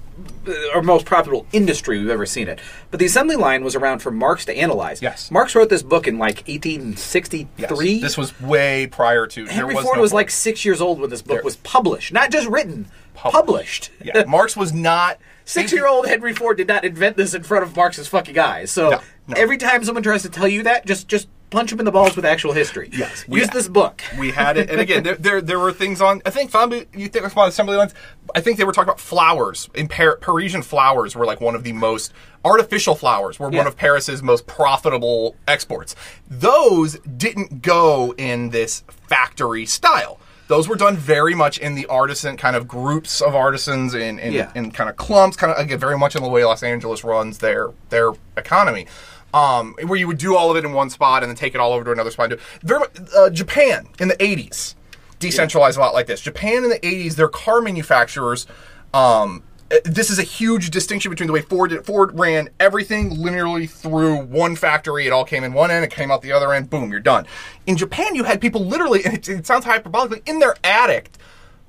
[0.73, 2.59] or most profitable industry we've ever seen it.
[2.91, 5.01] But the assembly line was around for Marx to analyze.
[5.01, 5.29] Yes.
[5.31, 7.91] Marx wrote this book in like 1863.
[7.93, 8.01] yes.
[8.01, 9.45] This was way prior to.
[9.45, 10.19] Henry was Ford no was Ford.
[10.19, 13.91] like six years old when this book There- was published, not just written, published.
[14.03, 18.07] yeah, Marx was not Six-year-old Henry Ford did not invent this in front of Marx's
[18.07, 18.71] fucking eyes.
[18.71, 19.33] So No, no.
[19.37, 22.15] every time someone tries to tell you that, just just punch him in the balls
[22.15, 22.89] with actual history.
[22.91, 24.01] Yes, use this book.
[24.17, 26.21] We had it, and again, there, there there were things on.
[26.25, 27.93] I think family, you think about assembly lines.
[28.33, 29.69] I think they were talking about flowers.
[29.75, 32.11] In Par- Parisian flowers were like one of the most
[32.43, 33.39] artificial flowers.
[33.39, 33.59] Were Yeah.
[33.59, 35.95] one of Paris's most profitable exports.
[36.29, 40.19] Those didn't go in this factory style.
[40.47, 44.33] Those were done very much in the artisan kind of groups of artisans in in,
[44.33, 44.51] Yeah.
[44.53, 47.39] in kind of clumps, kind of again very much in the way Los Angeles runs
[47.39, 48.85] their their economy.
[49.33, 51.59] Um, where you would do all of it in one spot and then take it
[51.59, 52.31] all over to another spot.
[52.31, 52.85] and do- Very
[53.17, 54.75] uh, Japan in the '80s
[55.19, 56.21] decentralized a lot like this.
[56.21, 58.45] Japan in the '80s, their car manufacturers.
[58.93, 59.43] Um,
[59.83, 61.85] this is a huge distinction between the way Ford did.
[61.85, 65.07] Ford ran everything linearly through one factory.
[65.07, 66.69] It all came in one end, it came out the other end.
[66.69, 67.25] Boom, you're done.
[67.65, 71.11] In Japan, you had people literally, and it, it sounds hyperbolically, in their attic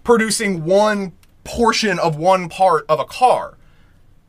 [0.05, 1.13] producing one
[1.45, 3.57] portion of one part of a car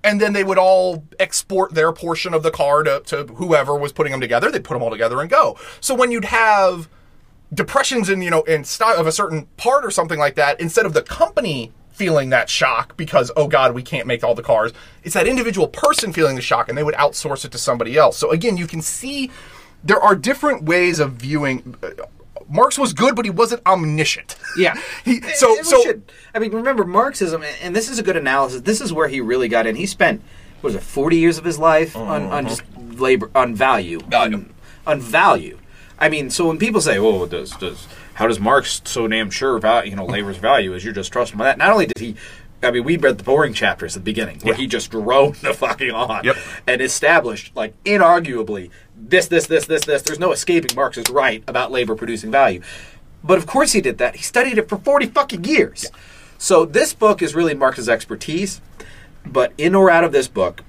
[0.04, 3.92] and then they would all export their portion of the car to, to whoever was
[3.92, 4.50] putting them together.
[4.50, 5.58] They'd put them all together and go.
[5.82, 6.88] So when you'd have
[7.54, 10.86] depressions in you know in style of a certain part or something like that, instead
[10.86, 14.72] of the company feeling that shock because oh god we can't make all the cars,
[15.04, 18.18] it's that individual person feeling the shock, and they would outsource it to somebody else.
[18.18, 19.32] So again, you can see
[19.84, 21.76] there are different ways of viewing.
[21.84, 21.90] uh,
[22.50, 24.38] Marx was good, but he wasn't omniscient.
[24.58, 24.76] Yeah.
[25.06, 28.16] he, so And we so should- I mean, remember Marxism, and this is a good
[28.16, 28.62] analysis.
[28.62, 29.76] This is where he really got in.
[29.76, 30.22] He spent
[30.62, 34.36] what was it, forty years of his life on, on just labor, on value, Value.
[34.38, 34.54] on,
[34.88, 35.58] on value.
[36.00, 39.56] I mean, so when people say, "Oh, does does how does Marx so damn sure
[39.56, 41.58] about you know labor's value?" Is you're just trusting by that?
[41.58, 42.16] Not only did he.
[42.64, 44.62] I mean, we read the boring chapters at the beginning where Yeah.
[44.62, 46.36] he just droned the fucking on Yep.
[46.66, 50.02] and established, like, inarguably, this, this, this, this, this.
[50.02, 52.62] There's no escaping Marx is right about labor producing value.
[53.24, 54.16] But of course he did that.
[54.16, 55.92] He studied it for 40 fucking years.
[56.40, 58.60] So this book is really Marx's expertise.
[59.24, 60.64] But in or out of this book,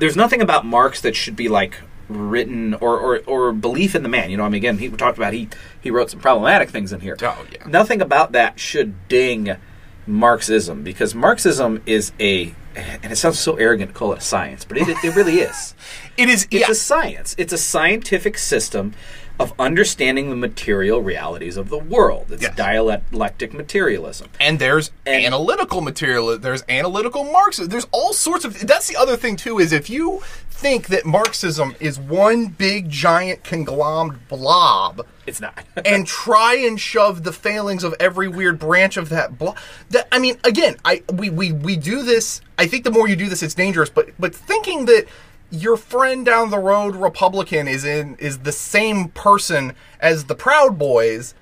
[0.00, 1.76] there's nothing about Marx that should be like
[2.08, 4.30] written or, or, or belief in the man.
[4.30, 5.48] You know, I mean, again, he talked about he
[5.80, 7.16] he wrote some problematic things in here.
[7.22, 7.66] Oh, yeah.
[7.66, 9.56] Nothing about that should ding
[10.06, 14.64] Marxism because Marxism is a and it sounds so arrogant to call it a science,
[14.64, 15.74] but it, it really is.
[16.16, 16.70] it is It's yeah.
[16.70, 17.34] a science.
[17.38, 18.92] It's a scientific system
[19.38, 22.26] of understanding the material realities of the world.
[22.30, 22.56] It's Yes.
[22.56, 24.28] dialectic materialism.
[24.40, 29.16] and there's And- analytical material there's analytical marxism there's all sorts of that's the other
[29.16, 35.40] thing too is if you think that marxism is one big giant conglomerate blob It's
[35.40, 35.64] not.
[35.84, 39.56] and try and shove the failings of every weird branch of that blob
[39.90, 43.16] that i mean again i we, we we do this i think the more you
[43.16, 45.06] do this it's dangerous but but thinking that
[45.50, 50.78] your friend down the road republican is in is the same person as the proud
[50.78, 51.34] boys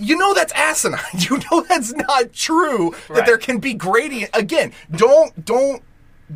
[0.00, 1.00] you know that's asinine.
[1.18, 2.94] You know that's not true.
[3.08, 3.26] That Right.
[3.26, 4.30] there can be gradient.
[4.32, 5.82] Again, don't don't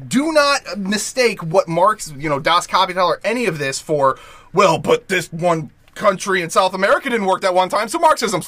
[0.09, 4.19] do not mistake what Marx, you know, Das Kapital or any of this for.
[4.53, 8.47] Well, but this one country in South America didn't work that one time, so Marxism's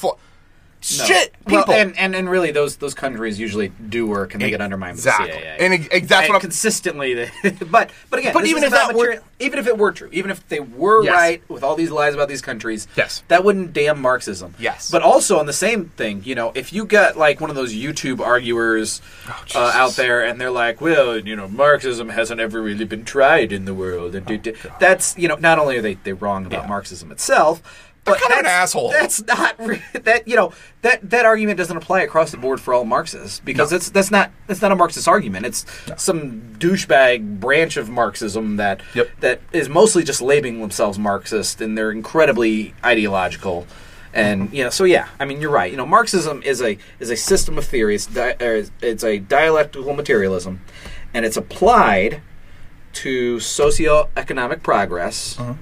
[0.84, 1.04] flaw.
[1.04, 1.14] No.
[1.14, 1.74] Shit, Well, people.
[1.74, 5.28] and, and and really, those those countries usually do work, and they get undermined Exactly.
[5.28, 5.56] by the CIA.
[5.60, 7.14] And ex- ex- And consistently.
[7.14, 7.30] they-
[7.70, 10.30] but but again, But even if that were- material- even if it were true, even
[10.30, 11.12] if they were Yes.
[11.12, 13.22] right with all these lies about these countries, Yes.
[13.28, 14.54] that wouldn't damn Marxism.
[14.58, 14.90] Yes.
[14.90, 17.74] But also on the same thing, you know, if you got like one of those
[17.74, 22.60] YouTube arguers Oh, uh, out there, and they're like, well, you know, Marxism hasn't ever
[22.62, 25.94] really been tried in the world, and do- that's you know, not only are they
[25.94, 26.68] they wrong about Oh, Yeah.
[26.68, 27.62] Marxism itself.
[28.04, 28.90] But kind of an that's- asshole.
[28.90, 29.56] That's not
[30.04, 30.52] that you know
[30.82, 33.76] that that argument doesn't apply across the board for all Marxists because No.
[33.78, 35.46] it's that's not that's not a Marxist argument.
[35.46, 35.64] It's
[35.96, 39.08] some douchebag branch of Marxism that Yep.
[39.20, 43.66] that is mostly just labeling themselves Marxist and they're incredibly ideological.
[44.12, 45.70] And you know, so yeah, I mean, you're right.
[45.70, 48.06] You know, Marxism is a is a system of theories.
[48.06, 50.60] Di- or it's a dialectical materialism,
[51.12, 52.20] and it's applied
[52.92, 55.36] to socioeconomic progress.
[55.38, 55.54] Uh-huh.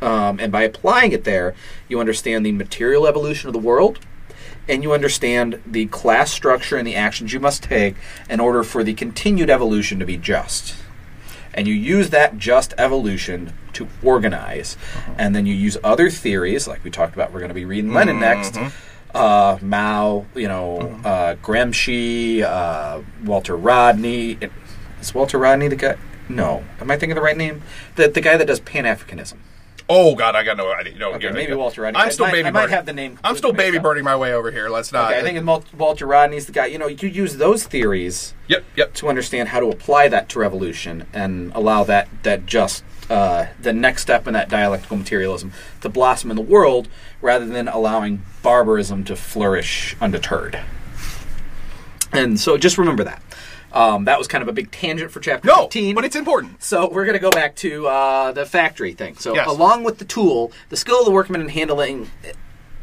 [0.00, 1.54] Um, and by applying it there,
[1.88, 3.98] you understand the material evolution of the world,
[4.68, 7.96] and you understand the class structure and the actions you must take
[8.28, 10.76] in order for the continued evolution to be just.
[11.54, 14.76] And you use that just evolution to organize.
[15.16, 17.92] And then you use other theories, like we talked about, we're going to be reading
[17.92, 18.58] Lenin next.
[19.14, 24.38] Uh, Mao, you know, uh, Gramsci, uh, Walter Rodney.
[25.00, 25.96] Is Walter Rodney the guy?
[26.28, 26.62] No.
[26.80, 27.62] Am I thinking the right name?
[27.96, 29.38] The, the guy that does Pan Africanism.
[29.90, 30.96] Oh God, I got no idea.
[30.98, 31.54] No, Okay, maybe.
[31.54, 31.98] Walter Rodney.
[31.98, 33.82] I'm I still might- baby I might have the name I'm still baby up.
[33.82, 34.68] birding my way over here.
[34.68, 35.10] Let's not.
[35.10, 35.46] Okay, I think
[35.78, 36.66] Walter Rodney's the guy.
[36.66, 38.64] You know, you use those theories Yep.
[38.76, 38.94] Yep.
[38.94, 43.72] to understand how to apply that to revolution and allow that that just uh, the
[43.72, 46.88] next step in that dialectical materialism to blossom in the world,
[47.22, 50.60] rather than allowing barbarism to flourish undeterred.
[52.12, 53.22] And so, just remember that.
[53.72, 55.94] Um, that was kind of a big tangent for chapter No, 15.
[55.94, 56.62] but it's important.
[56.62, 59.16] So we're going to go back to uh, the factory thing.
[59.16, 59.46] So Yes.
[59.46, 62.10] along with the tool, the skill of the workman in handling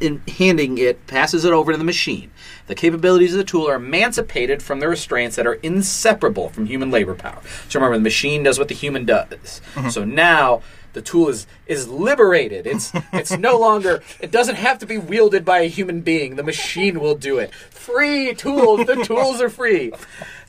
[0.01, 2.29] in handing it passes it over to the machine.
[2.67, 6.91] The capabilities of the tool are emancipated from the restraints that are inseparable from human
[6.91, 7.39] labor power.
[7.69, 9.61] So remember, the machine does what the human does.
[9.89, 10.61] So now
[10.95, 12.65] the tool is is liberated.
[12.65, 14.01] It's it's no longer.
[14.19, 16.37] It doesn't have to be wielded by a human being.
[16.37, 17.53] The machine will do it.
[17.53, 18.87] Free tools.
[18.87, 19.91] The tools are free.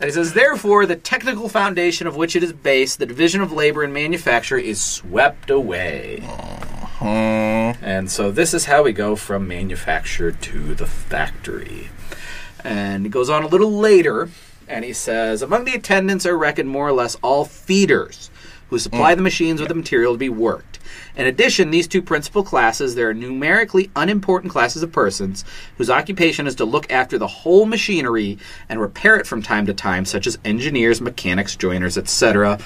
[0.00, 3.52] And he says, therefore, the technical foundation of which it is based, the division of
[3.52, 6.20] labor and manufacture, is swept away.
[6.22, 7.74] Uh-huh.
[7.82, 11.88] And so this is how we go from manufacture to the factory.
[12.62, 14.28] And he goes on a little later,
[14.68, 18.30] and he says, among the attendants are reckoned more or less all feeders
[18.70, 20.78] who supply the machines with the material to be worked.
[21.16, 25.44] In addition, these two principal classes, there are numerically unimportant classes of persons
[25.78, 28.38] whose occupation is to look after the whole machinery
[28.68, 32.58] and repair it from time to time, such as engineers, mechanics, joiners, etc.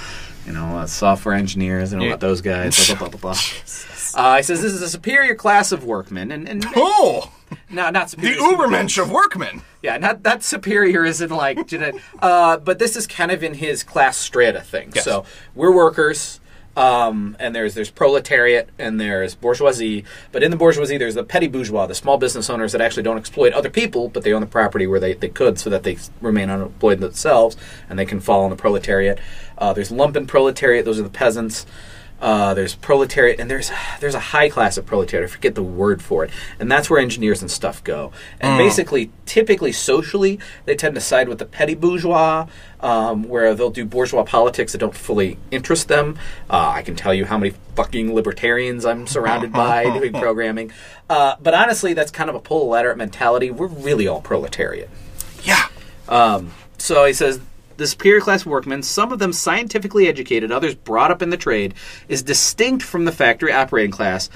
[0.47, 2.15] You know, uh, software engineers, and all Yeah.
[2.15, 2.87] about those guys.
[2.89, 3.33] Blah blah blah blah.
[3.33, 3.41] blah.
[4.15, 7.33] Uh, he says this is a superior class of workmen, and, and Oh,
[7.71, 8.37] no, not superior.
[8.37, 8.43] the.
[8.43, 9.63] Ubermensch of workmen.
[9.83, 11.59] Yeah, not that superior is in like,
[12.21, 14.93] uh, but this is kind of in his class strata thing.
[14.95, 15.05] Yes.
[15.05, 16.41] So we're workers,
[16.77, 20.05] um, and there's there's proletariat and there's bourgeoisie.
[20.33, 23.19] But in the bourgeoisie, there's the petty bourgeois, the small business owners that actually don't
[23.19, 25.97] exploit other people, but they own the property where they, they could, so that they
[26.21, 27.57] remain unemployed themselves
[27.89, 29.19] and they can fall in the proletariat.
[29.59, 31.65] Uh, there's lumpen proletariat; those are the peasants.
[32.21, 35.29] Uh, there's proletariat, and there's there's a high class of proletariat.
[35.29, 38.13] I forget the word for it, and that's where engineers and stuff go.
[38.41, 42.47] And basically, typically socially, they tend to side with the petty bourgeois,
[42.81, 46.19] um, where they'll do bourgeois politics that don't fully interest them.
[46.51, 50.73] Uh, I can tell you how many fucking libertarians I'm surrounded by doing programming.
[51.09, 53.51] Uh, but honestly, that's kind of a pull a ladder mentality.
[53.51, 54.91] We're really all proletariat.
[55.43, 55.69] Yeah.
[56.09, 57.41] Um, so he says
[57.81, 61.73] the superior class workmen, some of them scientifically educated, others brought up in the trade,
[62.09, 64.29] is distinct from the factory operating class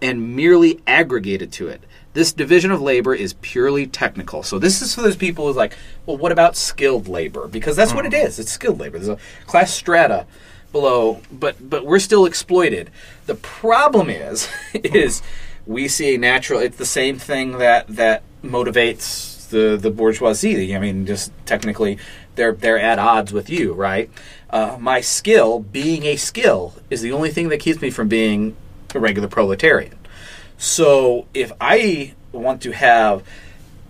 [0.00, 1.82] and merely aggregated to it.
[2.12, 4.44] This division of labor is purely technical.
[4.44, 7.48] So this is for those people who's like, well, what about skilled labor?
[7.48, 8.26] Because that's what it mm-hmm.
[8.28, 8.38] is.
[8.38, 8.98] It's skilled labor.
[8.98, 10.26] There's a class strata
[10.70, 12.90] below, but but we're still exploited.
[13.26, 14.94] The problem is, mm-hmm.
[14.94, 15.22] is
[15.66, 16.60] we see a natural.
[16.60, 20.74] It's the same thing that that motivates the the bourgeoisie.
[20.74, 21.98] I mean, just technically,
[22.40, 24.10] they're they're at odds with you, right?
[24.48, 28.56] Uh, my skill, being a skill, is the only thing that keeps me from being
[28.94, 29.98] a regular proletarian.
[30.56, 33.22] So if I want to have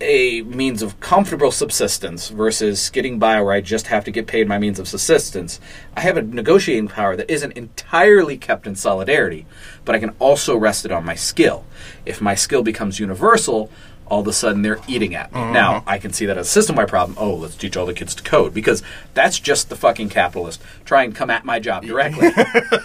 [0.00, 4.48] a means of comfortable subsistence versus getting by where I just have to get paid
[4.48, 5.60] my means of subsistence,
[5.96, 9.46] I have a negotiating power that isn't entirely kept in solidarity,
[9.84, 11.64] but I can also rest it on my skill.
[12.04, 13.70] If my skill becomes universal,
[14.10, 15.40] all of a sudden they're eating at me.
[15.40, 17.16] Now, I can see that as a system wide problem.
[17.18, 18.82] Oh, let's teach all the kids to code because
[19.14, 22.30] that's just the fucking capitalist trying to come at my job directly.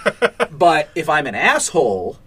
[0.51, 2.17] but if I'm an asshole,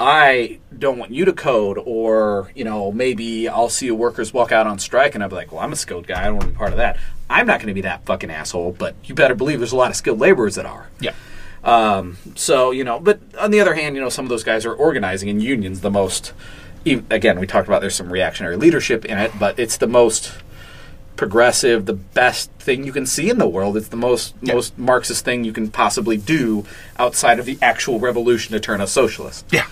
[0.00, 4.66] I don't want you to code, or you know, maybe I'll see workers walk out
[4.66, 6.22] on strike, and I'll be like, "Well, I'm a skilled guy.
[6.22, 6.98] I don't want to be part of that."
[7.28, 9.90] I'm not going to be that fucking asshole, but you better believe there's a lot
[9.90, 10.88] of skilled laborers that are.
[11.00, 11.12] Yeah.
[11.64, 14.64] Um, so you know, but on the other hand, you know, some of those guys
[14.64, 16.32] are organizing in unions the most.
[17.10, 20.32] Again, we talked about there's some reactionary leadership in it, but it's the most
[21.16, 23.76] progressive, the best thing you can see in the world.
[23.76, 24.54] It's the most Yeah.
[24.54, 26.64] most Marxist thing you can possibly do
[26.98, 29.44] outside of the actual revolution to turn us socialist.
[29.50, 29.66] Yeah.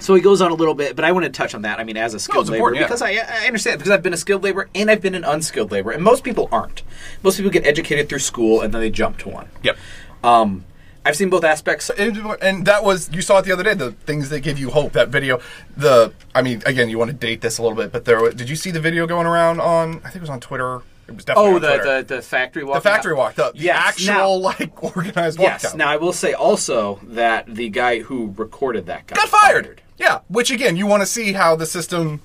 [0.00, 1.80] So he goes on a little bit, but I want to touch on that.
[1.80, 2.82] I mean, as a skilled it's laborer, yeah.
[2.84, 5.72] because I, I understand because I've been a skilled laborer and I've been an unskilled
[5.72, 6.82] laborer, and most people aren't.
[7.24, 9.48] Most people get educated through school and then they jump to one.
[9.64, 9.76] Yep.
[10.22, 10.64] Um,
[11.08, 11.90] I've seen both aspects.
[11.90, 13.74] And, and that was you saw it the other day.
[13.74, 14.92] The things that give you hope.
[14.92, 15.40] That video.
[15.76, 18.30] The I mean, again, you want to date this a little bit, but there.
[18.30, 19.96] Did you see the video going around on?
[20.04, 20.82] I think it was on Twitter.
[21.08, 22.74] It was definitely Oh, on the, the the factory walk.
[22.76, 23.34] the factory walk.
[23.34, 25.48] The, the Yes, actual now- like organized walk.
[25.48, 25.62] Yes.
[25.62, 25.78] down.
[25.78, 29.80] Now I will say also that the guy who recorded that guy got fired.
[29.96, 32.20] Yeah, which again, you want to see how the system.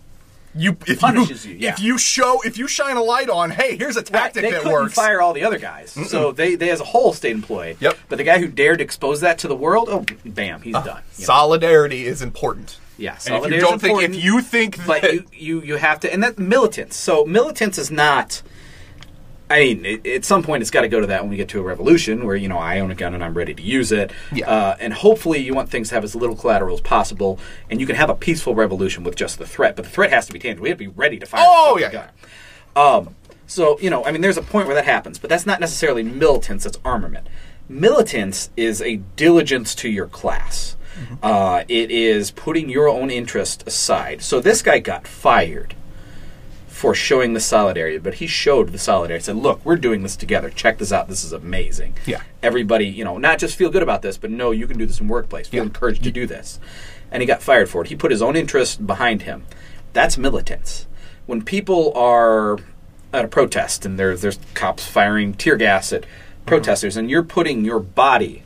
[0.56, 1.74] You if Punishes you, you, yeah.
[1.74, 4.52] if you show if you shine a light on hey here's a Right, tactic they
[4.52, 7.78] that works fire all the other guys, so they, they as a whole stayed employed.
[7.80, 7.98] Yep.
[8.10, 11.02] But the guy who dared expose that to the world, oh, bam, he's uh, done.
[11.18, 11.26] you know?
[11.26, 15.26] solidarity is important Yeah, and if you don't think if you think but that, you,
[15.34, 16.96] you you have to, and that militants.
[16.96, 18.44] So militants is not.
[19.54, 21.50] I mean, it, at some point, it's got to go to that when we get
[21.50, 23.92] to a revolution where you know I own a gun and I'm ready to use
[23.92, 24.12] it.
[24.34, 24.50] Yeah.
[24.50, 27.38] Uh, and hopefully, you want things to have as little collateral as possible,
[27.70, 29.76] and you can have a peaceful revolution with just the threat.
[29.76, 30.64] But the threat has to be tangible.
[30.64, 31.46] We have to be ready to fire.
[31.46, 32.10] Oh, yeah, gun.
[32.76, 35.60] Um, so you know, I mean, there's a point where that happens, but that's not
[35.60, 36.64] necessarily militants.
[36.64, 37.28] That's armament.
[37.70, 40.76] Militants is a diligence to your class.
[41.22, 44.22] Uh, it is putting your own interest aside.
[44.22, 45.76] So this guy got fired
[46.74, 49.24] for showing the solidarity, but he showed the solidarity.
[49.24, 50.50] Said, "Look, we're doing this together.
[50.50, 51.08] Check this out.
[51.08, 51.94] This is amazing.
[52.08, 52.22] Yeah.
[52.42, 55.00] everybody, you know, not just feel good about this, but no, you can do this
[55.00, 55.48] in workplace.
[55.48, 55.68] Feel Yeah.
[55.68, 56.60] encouraged to do this."
[57.12, 57.90] And he got fired for it.
[57.90, 59.44] He put his own interest behind him.
[59.94, 60.88] That's militants.
[61.28, 62.58] When people are
[63.14, 66.46] at a protest and there's there's cops firing tear gas at mm-hmm.
[66.48, 68.44] protesters, and you're putting your body,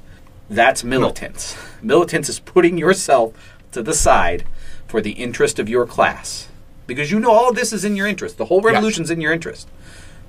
[0.50, 1.56] that's militants.
[1.82, 3.34] Militants is putting yourself
[3.72, 4.44] to the side
[4.86, 6.50] for the interest of your class
[6.88, 8.38] because you know all of this is in your interest.
[8.38, 9.68] The whole revolution's in your interest,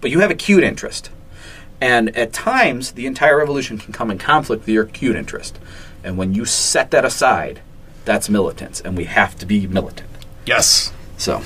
[0.01, 1.11] but you have acute interest.
[1.81, 5.59] And at times, the entire revolution can come in conflict with your acute interest.
[6.03, 7.61] And when you set that aside,
[8.05, 10.09] that's militants, and we have to be militant.
[10.47, 11.43] yes So,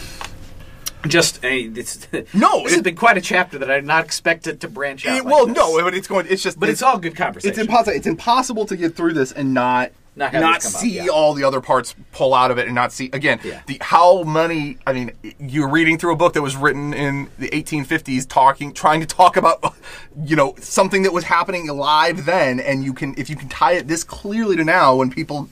[1.06, 4.04] just uh, this, No, this it- has been quite a chapter that I did not
[4.04, 5.16] expect it to branch out.
[5.18, 5.56] It- like well this.
[5.56, 7.50] no but it's going it's just but it's all good conversation.
[7.50, 10.96] it's impossible it's impossible to get through this and not Not not, come up, see
[10.96, 11.06] yeah.
[11.08, 13.62] all the other parts pull out of it and not see again Yeah.
[13.66, 17.48] the how many i mean you're reading through a book that was written in the
[17.48, 19.74] 1850s talking trying to talk about
[20.24, 23.72] you know something that was happening live then and you can if you can tie
[23.72, 25.48] it this clearly to now when people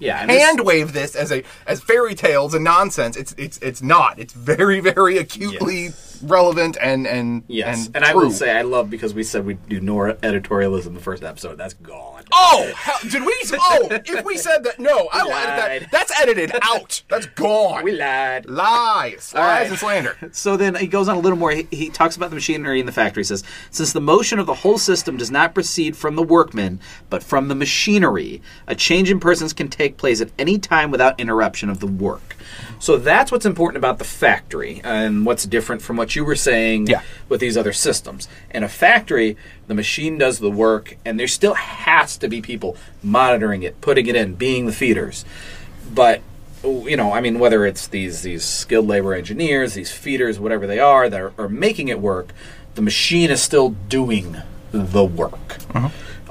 [0.00, 3.58] yeah, and this- hand wave this as a as fairy tales and nonsense it's it's
[3.58, 5.90] it's not it's very very acutely
[6.22, 9.66] relevant and and Yes, and, and, I will say I love because we said we'd
[9.68, 11.56] do no editorialism the first episode.
[11.56, 12.24] That's gone.
[12.32, 13.34] Oh, hell, did we?
[13.54, 15.82] Oh, if we said that, no, I will edit lied.
[15.82, 15.90] that.
[15.90, 17.02] That's edited out.
[17.08, 17.82] That's gone.
[17.92, 18.48] We lied.
[18.48, 19.66] Lies, lies, right.
[19.68, 20.16] and slander.
[20.32, 21.50] So then he goes on a little more.
[21.50, 23.22] He, he talks about the machinery in the factory.
[23.22, 26.80] He says, Since the motion of the whole system does not proceed from the workmen,
[27.10, 31.18] but from the machinery, a change in persons can take place at any time without
[31.18, 32.36] interruption of the work.
[32.78, 36.86] So that's what's important about the factory and what's different from what you were saying
[36.88, 37.02] Yeah.
[37.28, 38.28] with these other systems.
[38.50, 39.36] In a factory,
[39.68, 44.06] the machine does the work, and there still has to be people monitoring it, putting
[44.06, 45.24] it in, being the feeders.
[45.94, 46.20] But
[46.64, 50.78] you know, I mean, whether it's these these skilled labor engineers, these feeders, whatever they
[50.78, 52.28] are, that are, are making it work,
[52.76, 54.36] the machine is still doing
[54.70, 55.56] the work.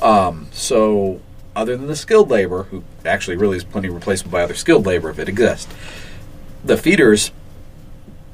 [0.02, 1.20] Um, so,
[1.56, 5.10] other than the skilled labor, who actually really is plenty replaceable by other skilled labor
[5.10, 5.74] if it exists,
[6.64, 7.32] the feeders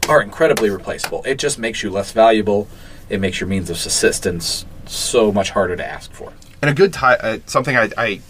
[0.08, 1.24] are incredibly replaceable.
[1.26, 2.68] It just makes you less valuable.
[3.10, 6.34] It makes your means of subsistence so much harder to ask for.
[6.62, 8.22] And a good tie, uh, something I, I,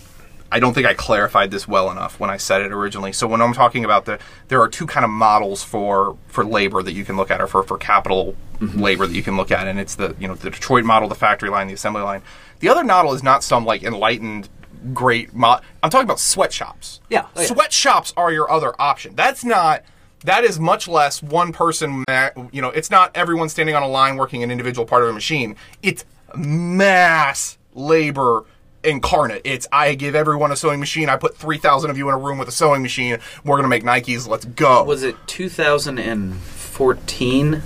[0.52, 3.12] I don't think I clarified this well enough when I said it originally.
[3.12, 6.82] So when I'm talking about the, there are two kind of models for for labor
[6.82, 9.68] that you can look at, or for for capital labor that you can look at,
[9.68, 12.22] and it's the you know the Detroit model, the factory line, the assembly line.
[12.60, 14.50] The other model is not some like enlightened
[14.94, 15.34] great.
[15.34, 17.02] Mo- I'm talking about sweatshops.
[17.10, 17.26] Yeah.
[17.36, 17.48] Oh, yeah.
[17.48, 19.16] sweatshops are your other option.
[19.16, 19.84] That's not.
[20.24, 22.04] That is much less one person.
[22.08, 25.10] ma- You know, it's not everyone standing on a line working an individual part of
[25.10, 25.56] a machine.
[25.84, 26.06] It's
[26.36, 28.46] mass labor
[28.84, 29.42] incarnate.
[29.44, 31.10] It's I give everyone a sewing machine.
[31.10, 33.20] I put three thousand of you in a room with a sewing machine.
[33.44, 34.28] We're gonna make Nikes.
[34.28, 34.84] Let's go.
[34.84, 37.62] Was it 2014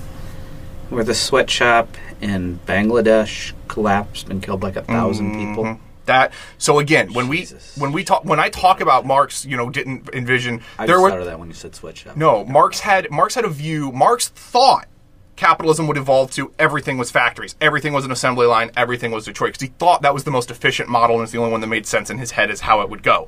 [0.89, 5.39] where the sweatshop in Bangladesh collapsed and killed like a 1000 mm-hmm.
[5.39, 5.79] people?
[6.11, 7.75] That so again when Jesus.
[7.75, 10.99] we when we talk when I talk about Marx, you know, didn't envision I there
[11.05, 12.17] of that when you said sweatshop.
[12.17, 13.91] No, Marx had Marx had a view.
[13.91, 14.87] Marx thought
[15.35, 19.53] capitalism would evolve to everything was factories, everything was an assembly line, everything was Detroit
[19.53, 21.67] because he thought that was the most efficient model and it's the only one that
[21.67, 23.27] made sense in his head is how it would go.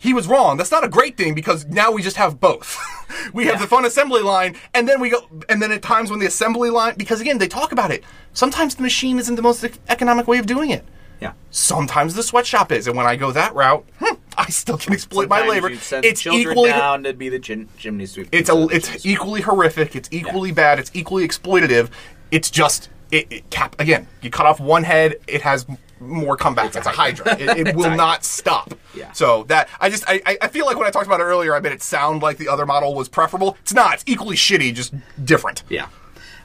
[0.00, 0.56] He was wrong.
[0.56, 2.78] That's not a great thing because now we just have both.
[3.32, 6.20] we have the fun assembly line, and then we go, and then at times when
[6.20, 8.04] the assembly line, because again they talk about it.
[8.32, 10.84] Sometimes the machine isn't the most economic way of doing it.
[11.20, 11.32] Yeah.
[11.50, 15.28] Sometimes the sweatshop is, and when I go that route, hmm, I still can exploit
[15.28, 15.68] my labor.
[15.70, 18.28] you'd send It's children equally down to be the chim- chimney sweep.
[18.32, 19.96] it's a it's equally horrific.
[19.96, 20.78] It's equally bad.
[20.78, 21.90] It's equally exploitative.
[22.30, 24.06] It's just it, it cap again.
[24.22, 25.66] You cut off one head, it has
[26.00, 26.76] more comeback.
[26.76, 27.36] It's, a hydra.
[27.40, 28.74] It, it will not stop.
[28.94, 29.10] Yeah.
[29.12, 31.54] So that I just I, I- I feel like when I talked about it earlier,
[31.56, 33.56] I made it sound like the other model was preferable.
[33.62, 33.94] It's not.
[33.94, 34.94] It's equally shitty, just
[35.24, 35.64] different.
[35.68, 35.88] Yeah.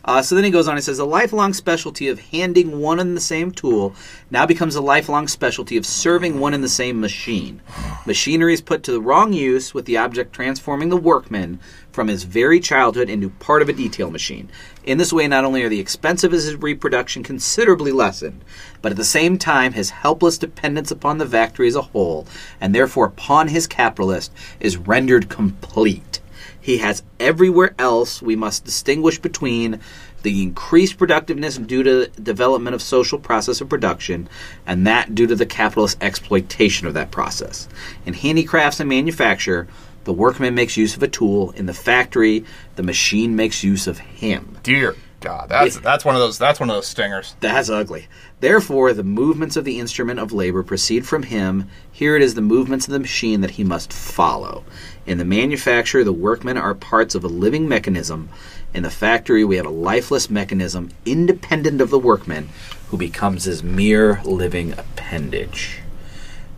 [0.05, 3.15] Uh, so then he goes on and says a lifelong specialty of handing one and
[3.15, 3.95] the same tool
[4.29, 7.61] now becomes a lifelong specialty of serving one and the same machine.
[8.05, 11.59] Machinery is put to the wrong use with the object transforming the workman
[11.93, 14.49] from his very childhood into part of a detail machine.
[14.83, 18.43] In this way, not only are the expenses of his reproduction considerably lessened,
[18.81, 22.27] but at the same time his helpless dependence upon the factory as a whole,
[22.59, 26.19] and therefore upon his capitalist, is rendered complete.
[26.63, 29.81] He has everywhere else we must distinguish between
[30.21, 34.29] the increased productiveness due to development of social process of production
[34.65, 37.67] and that due to the capitalist exploitation of that process.
[38.05, 39.67] In handicrafts and manufacture,
[40.05, 41.51] the workman makes use of a tool.
[41.51, 42.45] In the factory,
[42.77, 44.57] the machine makes use of him.
[44.63, 47.35] Dear God, that's that's one of those that's one of those stingers.
[47.41, 48.07] That's ugly.
[48.39, 51.69] Therefore, the movements of the instrument of labor proceed from him.
[51.93, 54.65] Here it is the movements of the machine that he must follow.
[55.05, 58.29] In the manufacture, the workmen are parts of a living mechanism.
[58.73, 62.49] In the factory, we have a lifeless mechanism independent of the workman
[62.87, 65.81] who becomes his mere living appendage.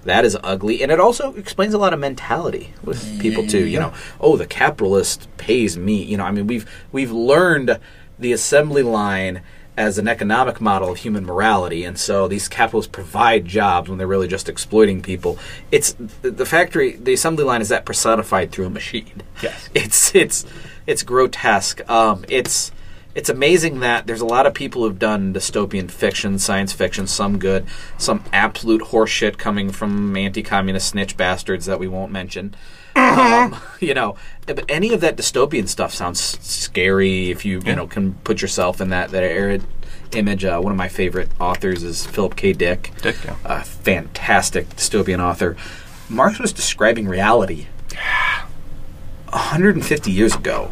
[0.06, 3.66] That is ugly, and it also explains a lot of mentality with people too.
[3.66, 6.02] You know, oh, the capitalist pays me.
[6.02, 7.78] You know, I mean, we've we've learned
[8.18, 9.42] the assembly line
[9.78, 14.08] as an economic model of human morality, and so these capitalists provide jobs when they're
[14.08, 15.38] really just exploiting people.
[15.72, 19.24] It's the factory, the assembly line is that personified through a machine.
[19.42, 19.70] Yes.
[19.76, 20.46] it's it's
[20.88, 21.88] it's grotesque.
[21.90, 22.72] Um, it's
[23.16, 27.40] it's amazing that there's a lot of people who've done dystopian fiction, science fiction, some
[27.40, 27.66] good,
[27.98, 32.54] some absolute horseshit coming from anti-communist snitch bastards that we won't mention.
[32.96, 34.16] Um, you know,
[34.46, 38.82] but any of that dystopian stuff sounds scary if you you know can put yourself
[38.82, 39.64] in that that arid
[40.14, 40.46] image.
[40.46, 42.54] Uh, one of my favorite authors is Philip K.
[42.54, 42.92] Dick.
[43.02, 43.36] Dick, yeah.
[43.44, 45.56] a fantastic dystopian author.
[46.10, 47.68] Marx was describing reality
[49.30, 50.72] 150 years ago,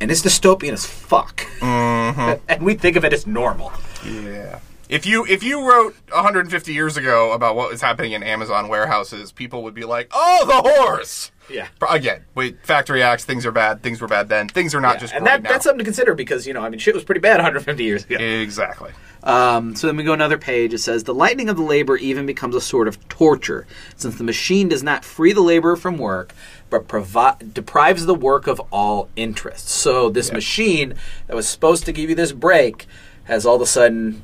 [0.00, 1.46] and it's dystopian as fuck.
[1.60, 2.44] Mm-hmm.
[2.48, 3.72] and we think of it as normal.
[4.04, 4.60] Yeah.
[4.94, 9.32] If you if you wrote 150 years ago about what was happening in Amazon warehouses,
[9.32, 11.66] people would be like, "Oh, the horse." Yeah.
[11.90, 13.24] Again, wait, factory acts.
[13.24, 13.82] Things are bad.
[13.82, 14.46] Things were bad then.
[14.46, 15.50] Things are not just and great that, now.
[15.50, 18.04] that's something to consider because you know I mean shit was pretty bad 150 years
[18.04, 18.14] ago.
[18.18, 18.92] exactly.
[19.24, 20.72] Um, so then we go another page.
[20.72, 23.66] It says the lightening of the labor even becomes a sort of torture,
[23.96, 26.32] since the machine does not free the laborer from work,
[26.70, 29.68] but provi- deprives the work of all interest.
[29.68, 30.94] So this machine
[31.26, 32.86] that was supposed to give you this break
[33.24, 34.22] has all of a sudden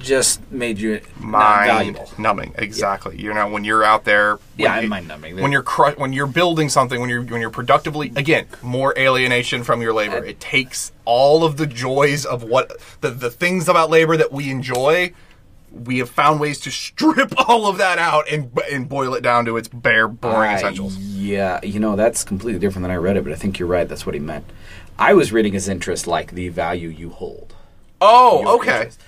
[0.00, 2.52] just made you Mind numbing.
[2.58, 3.20] Exactly.
[3.20, 4.36] You know, when you're out there.
[4.36, 5.40] when Yeah, you- mind numbing.
[5.40, 9.62] When you're cru- when you're building something, when you're when you're productively again more alienation
[9.62, 10.16] from your labor.
[10.18, 14.32] Uh, it takes all of the joys of what the the things about labor that
[14.32, 15.12] we enjoy.
[15.72, 19.44] We have found ways to strip all of that out and and boil it down
[19.44, 20.96] to its bare, boring I- essentials.
[20.96, 23.88] Yeah, you know that's completely different than I read it, but I think you're right.
[23.88, 24.44] That's what he meant.
[24.98, 27.54] I was reading his interest like the value you hold.
[28.02, 28.78] Oh, okay.
[28.78, 29.00] interest.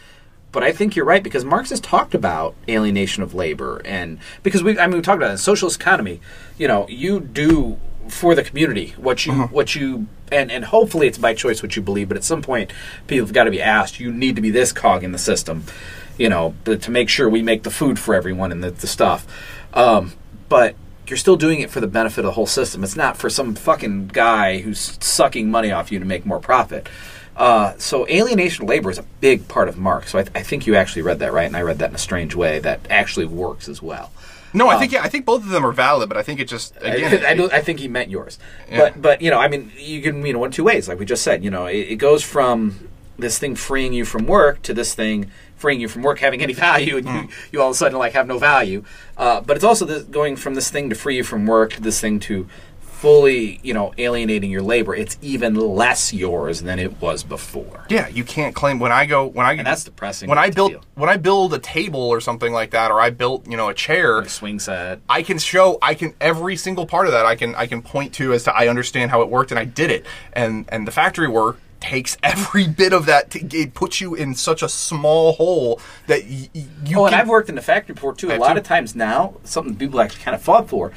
[0.52, 4.62] But I think you're right because Marx has talked about alienation of labor, and because
[4.62, 6.20] we, I mean, we talked about it in socialist economy.
[6.58, 7.78] You know, you do
[8.08, 11.82] for the community what you, what you, and and hopefully it's by choice what you
[11.82, 12.08] believe.
[12.08, 12.70] But at some point,
[13.06, 13.98] people have got to be asked.
[13.98, 15.64] You need to be this cog in the system,
[16.18, 18.86] you know, but to make sure we make the food for everyone and the, the
[18.86, 19.26] stuff.
[19.72, 20.12] Um,
[20.50, 20.76] but
[21.06, 22.84] you're still doing it for the benefit of the whole system.
[22.84, 26.88] It's not for some fucking guy who's sucking money off you to make more profit.
[27.42, 30.12] Uh, so alienation of labor is a big part of Marx.
[30.12, 31.96] So I, th- I think you actually read that right, and I read that in
[31.96, 34.12] a strange way that actually works as well.
[34.54, 36.44] No, I think yeah, I think both of them are valid, but I think it
[36.46, 37.24] just again.
[37.24, 38.38] I, I, I think he meant yours,
[38.70, 38.78] Yeah.
[38.78, 41.04] but but you know, I mean, you can you know one two ways, like we
[41.04, 41.42] just said.
[41.42, 42.88] You know, it, it goes from
[43.18, 46.52] this thing freeing you from work to this thing freeing you from work having any
[46.68, 48.84] value, and you, you all of a sudden like have no value.
[49.16, 51.80] Uh, but it's also this, going from this thing to free you from work to
[51.80, 52.46] this thing to
[53.02, 54.94] fully you know alienating your labor.
[54.94, 57.84] It's even less yours than it was before.
[57.88, 60.70] yeah, you can't claim when I go when I And that's depressing When I built
[60.72, 60.82] feel.
[60.94, 63.74] when I build a table or something like that, or I built you know a
[63.74, 65.00] chair, A swing set.
[65.08, 68.14] I can show I can every single part of that I can I can point
[68.14, 70.92] to as to I understand how it worked and I did it and and the
[70.92, 75.32] factory work takes every bit of that to, it puts you in such a small
[75.32, 76.48] hole that y-
[76.86, 78.30] you Oh, and I've worked in the factory before too.
[78.30, 78.60] I A lot too.
[78.60, 80.92] of times now, something people actually kind of fought for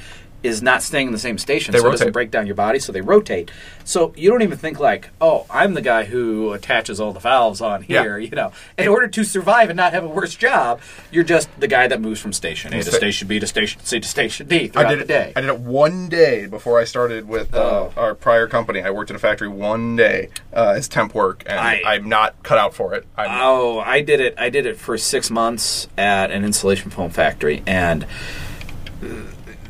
[0.46, 2.80] is not staying in the same station, They so it doesn't break down your body,
[2.80, 3.52] so they rotate.
[3.84, 7.62] So you don't even think like, oh, I'm the guy who attaches all the valves
[7.62, 8.02] on Yeah.
[8.04, 8.18] here.
[8.18, 10.82] You know, in order to survive and not have a worse job,
[11.12, 14.00] you're just the guy that moves from station A to station B to station C
[14.00, 15.08] to station D I throughout did the it.
[15.08, 15.34] day.
[15.36, 17.93] I did it one day before I started with uh, Oh.
[17.98, 18.82] our prior company.
[18.82, 22.08] I worked in a factory one day uh, as temp work, and I- I, am
[22.10, 23.06] not cut out for it.
[23.18, 24.36] I'm, Oh, I did it.
[24.38, 28.06] I did it for six months at an insulation foam factory, and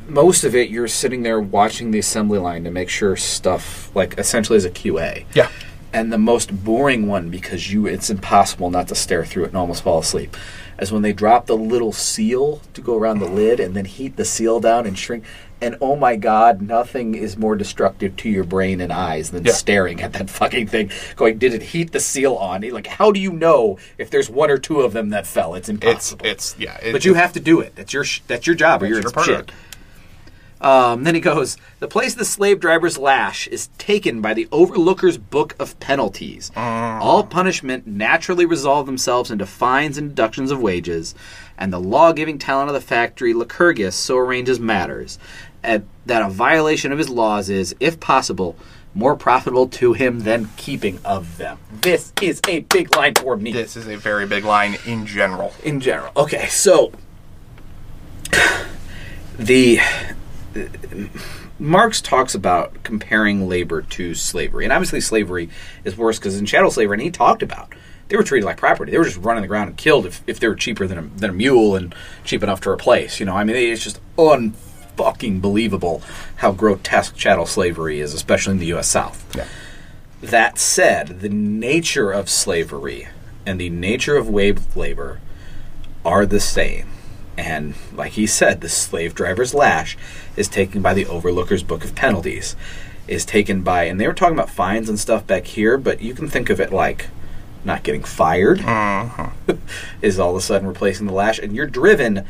[0.07, 4.17] most of it you're sitting there watching the assembly line to make sure stuff, like
[4.17, 5.25] essentially as a QA.
[5.33, 5.49] yeah,
[5.93, 9.57] And the most boring one because you it's impossible not to stare through it and
[9.57, 10.35] almost fall asleep.
[10.77, 14.17] Is when they drop the little seal to go around the lid and then heat
[14.17, 15.23] the seal down and shrink.
[15.61, 19.53] And oh my god, nothing is more destructive to your brain and eyes than Yeah.
[19.53, 20.91] staring at that fucking thing.
[21.15, 22.61] Going, did it heat the seal on?
[22.71, 25.55] Like, how do you know if there's one or two of them that fell?
[25.55, 26.25] It's it's impossible.
[26.25, 26.77] it's yeah.
[26.83, 27.73] it- but you have to do it.
[27.77, 29.51] That's your sh- that's your job, or you're you're of shit.
[30.61, 35.17] Um, then he goes, The place the slave driver's lash is taken by the overlooker's
[35.17, 36.51] book of penalties.
[36.55, 41.13] All punishment naturally resolve themselves into fines and deductions of wages,
[41.57, 45.19] and the law giving talent of the factory, Lycurgus, so arranges matters
[45.63, 48.55] at, that a violation of his laws is, if possible,
[48.93, 51.57] more profitable to him than keeping of them.
[51.81, 55.53] This is a big line for me This is a very big line in general.
[55.63, 56.11] in general.
[56.15, 56.93] Okay, so
[59.37, 59.79] the
[60.55, 61.07] Uh,
[61.59, 65.49] Marx talks about comparing labor to slavery, and obviously slavery
[65.83, 67.73] is worse because in chattel slavery, and he talked about
[68.07, 68.91] they were treated like property.
[68.91, 70.97] They were just run on the ground and killed if, if they were cheaper than
[70.97, 71.93] a, than a mule and
[72.23, 73.19] cheap enough to replace.
[73.19, 76.01] You know, I mean, it's just unfucking believable
[76.37, 78.87] how grotesque chattel slavery is, especially in the U.S.
[78.87, 79.35] South.
[79.35, 79.47] Yeah.
[80.21, 83.07] That said, the nature of slavery
[83.45, 85.19] and the nature of wage labor
[86.03, 86.89] are the same.
[87.37, 89.97] And like he said, the slave driver's lash
[90.35, 92.55] is taken by the overlooker's book of penalties.
[93.07, 96.15] Is taken by, and they were talking about fines and stuff back here, but you
[96.15, 97.05] can think of it like
[97.63, 98.59] not getting fired
[100.01, 102.25] is all of a sudden replacing the lash, and you're driven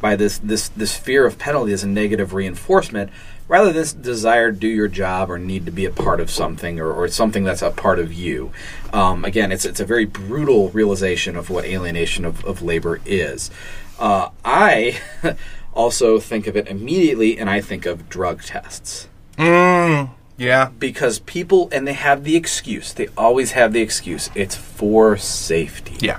[0.00, 3.10] by this this this fear of penalty as a negative reinforcement,
[3.48, 6.30] rather than this desire to do your job or need to be a part of
[6.30, 8.52] something or, or something that's a part of you.
[8.92, 13.50] Um, again, it's it's a very brutal realization of what alienation of, of labor is.
[13.98, 15.00] Uh, I
[15.74, 20.70] also think of it immediately, and I think of drug tests Mm, yeah.
[20.78, 22.92] because people and they have the excuse.
[22.92, 24.30] They always have the excuse.
[24.34, 25.96] It's for safety.
[26.00, 26.18] Yeah.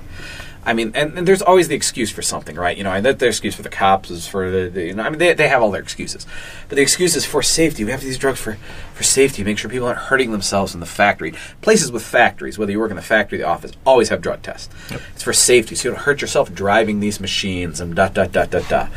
[0.65, 2.77] I mean, and, and there's always the excuse for something, right?
[2.77, 5.03] You know, and that their excuse for the cops is for the, the you know,
[5.03, 6.25] I mean, they, they have all their excuses,
[6.67, 7.83] but the excuse is for safety.
[7.83, 8.57] We have these drugs for
[8.93, 11.33] for safety, make sure people aren't hurting themselves in the factory.
[11.61, 14.41] Places with factories, whether you work in the factory, or the office, always have drug
[14.41, 14.73] tests.
[15.13, 18.45] It's for safety, so you don't hurt yourself driving these machines and da da da
[18.45, 18.87] da da.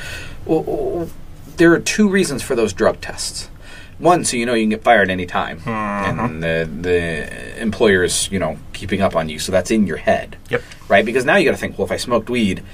[0.45, 1.11] Well, well,
[1.57, 3.49] there are two reasons for those drug tests.
[4.03, 8.29] One, so you know you can get fired any time, and the the employer is
[8.33, 10.63] you know keeping up on you, so that's in your head Yep.
[10.89, 11.05] right?
[11.05, 12.65] Because now you got to think, well, if I smoked weed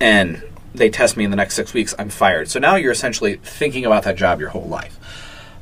[0.00, 0.42] and
[0.74, 2.48] they test me in the next six weeks, I'm fired.
[2.48, 4.98] So now you're essentially thinking about that job your whole life.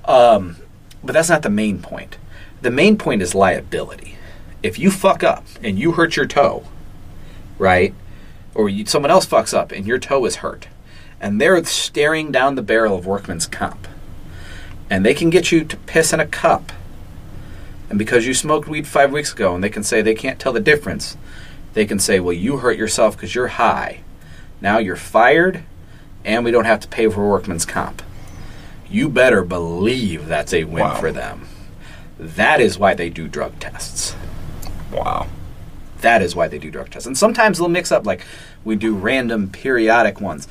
[0.07, 0.57] Um,
[1.05, 2.17] but that's not the main point.
[2.63, 4.17] The main point is liability.
[4.63, 6.65] If you fuck up and you hurt your toe,
[7.59, 7.93] right,
[8.55, 10.69] or you, someone else fucks up and your toe is hurt,
[11.21, 13.87] and they're staring down the barrel of workman's comp,
[14.91, 16.73] and they can get you to piss in a cup,
[17.89, 20.53] and because you smoked weed five weeks ago, and they can say they can't tell
[20.53, 21.17] the difference,
[21.73, 24.01] they can say, well, you hurt yourself because you're high.
[24.61, 25.63] Now you're fired,
[26.25, 28.03] and we don't have to pay for workman's comp.
[28.89, 30.95] You better believe that's a win Wow.
[30.97, 31.47] for them.
[32.19, 34.15] That is why they do drug tests.
[34.93, 35.29] Wow.
[36.01, 37.07] That is why they do drug tests.
[37.07, 38.25] And sometimes they'll mix up, like,
[38.65, 40.49] we do random periodic ones.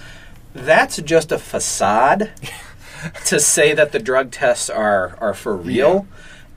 [0.53, 2.31] That's just a facade
[3.25, 6.07] to say that the drug tests are, are for real.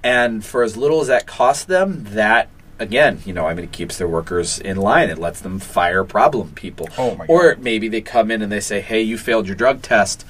[0.05, 3.73] And for as little as that costs them, that, again, you know, I mean, it
[3.73, 5.11] keeps their workers in line.
[5.11, 6.89] It lets them fire problem people.
[6.99, 7.63] Oh, my or God.
[7.63, 10.27] maybe they come in and they say, hey, you failed your drug test.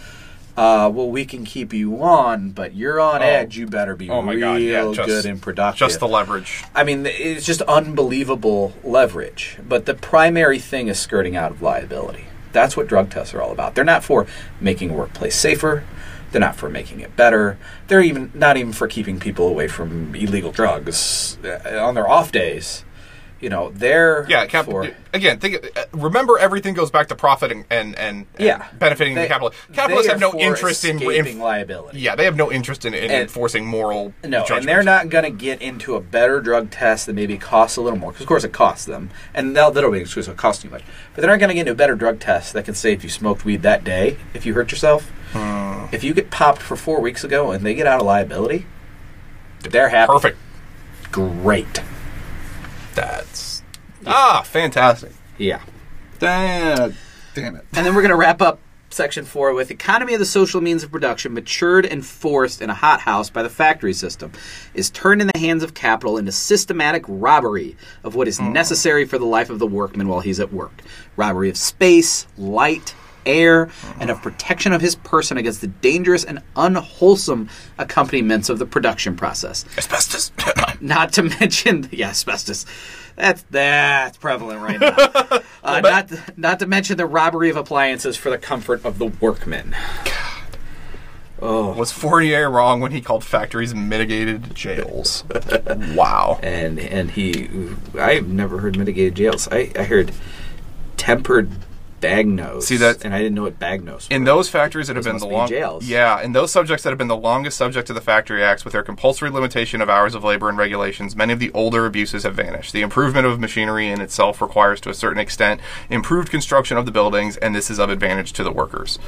[0.55, 3.25] Uh, well, we can keep you on, but you're on Oh.
[3.25, 3.57] edge.
[3.57, 5.79] You better be Oh my real God, yeah, just- good and productive.
[5.89, 6.63] Just the leverage.
[6.75, 9.57] I mean, it's just unbelievable leverage.
[9.67, 12.25] But the primary thing is skirting out of liability.
[12.53, 13.75] That's what drug tests are all about.
[13.75, 14.27] They're not for
[14.61, 15.85] making a workplace safer.
[16.33, 17.59] They're not for making it better.
[17.89, 22.33] They're even not even for keeping people away from illegal drugs uh, on their off
[22.33, 22.85] days.
[23.43, 25.67] You know, they're Yeah, cap- for again, think.
[25.77, 29.29] uh, Remember, everything goes back to profit and and, and, and yeah benefiting They- the
[29.29, 29.53] capital.
[29.75, 31.99] Capitalists have no interest in, in liability.
[31.99, 34.15] yeah, they have no interest in, in And- enforcing moral.
[34.23, 34.61] No, judgment.
[34.61, 37.81] and they're not going to get into a better drug test that maybe costs a
[37.81, 38.13] little more.
[38.13, 40.29] Because of course it costs them, and they'll, that'll be an excuse.
[40.29, 40.83] It'll cost too much,
[41.15, 43.03] but they're not going to get into a better drug test that can say if
[43.03, 45.11] you smoked weed that day, if you hurt yourself,
[45.91, 48.67] If you get popped for four weeks ago and they get out of liability,
[49.69, 50.13] they're happy.
[50.13, 50.39] Perfect.
[51.11, 51.83] Great.
[52.95, 53.63] That's
[54.07, 55.13] ah fantastic.
[55.39, 55.63] Yeah.
[56.19, 56.95] Damn,
[57.35, 57.65] damn it.
[57.75, 60.85] And then we're going to wrap up section four with economy of the social means
[60.85, 64.31] of production matured and forced in a hothouse by the factory system
[64.75, 67.75] is turned in the hands of capital into systematic robbery
[68.05, 70.83] of what is necessary for the life of the workman while he's at work
[71.17, 72.95] robbery of space light
[73.27, 73.71] air
[74.01, 77.49] and of protection of his person against the dangerous and unwholesome
[77.79, 79.65] accompaniments of the production process.
[79.79, 80.33] Asbestos.
[80.81, 82.67] not to mention yeah asbestos.
[83.17, 85.41] That's that's prevalent right now.
[85.65, 89.77] Uh, not not to mention the robbery of appliances for the comfort of the workmen.
[91.41, 95.23] Oh, Was Fourier wrong when he called factories mitigated jails?
[95.95, 96.41] wow.
[96.43, 97.49] and and he
[97.97, 99.47] i've never heard mitigated jails.
[99.53, 100.11] I, I heard
[100.97, 101.51] tempered
[102.03, 105.15] bagnos See, that- and i didn't know what bagnos In those factories that have been
[105.15, 105.87] must the be long, jails.
[105.87, 108.73] yeah, in those subjects that have been the longest subject to the Factory Acts, with
[108.73, 112.35] their compulsory limitation of hours of labor and regulations, many of the older abuses have
[112.35, 112.73] vanished.
[112.73, 116.93] The improvement of machinery in itself requires, to a certain extent, improved construction of the
[116.93, 118.99] buildings, and this is of advantage to the workers.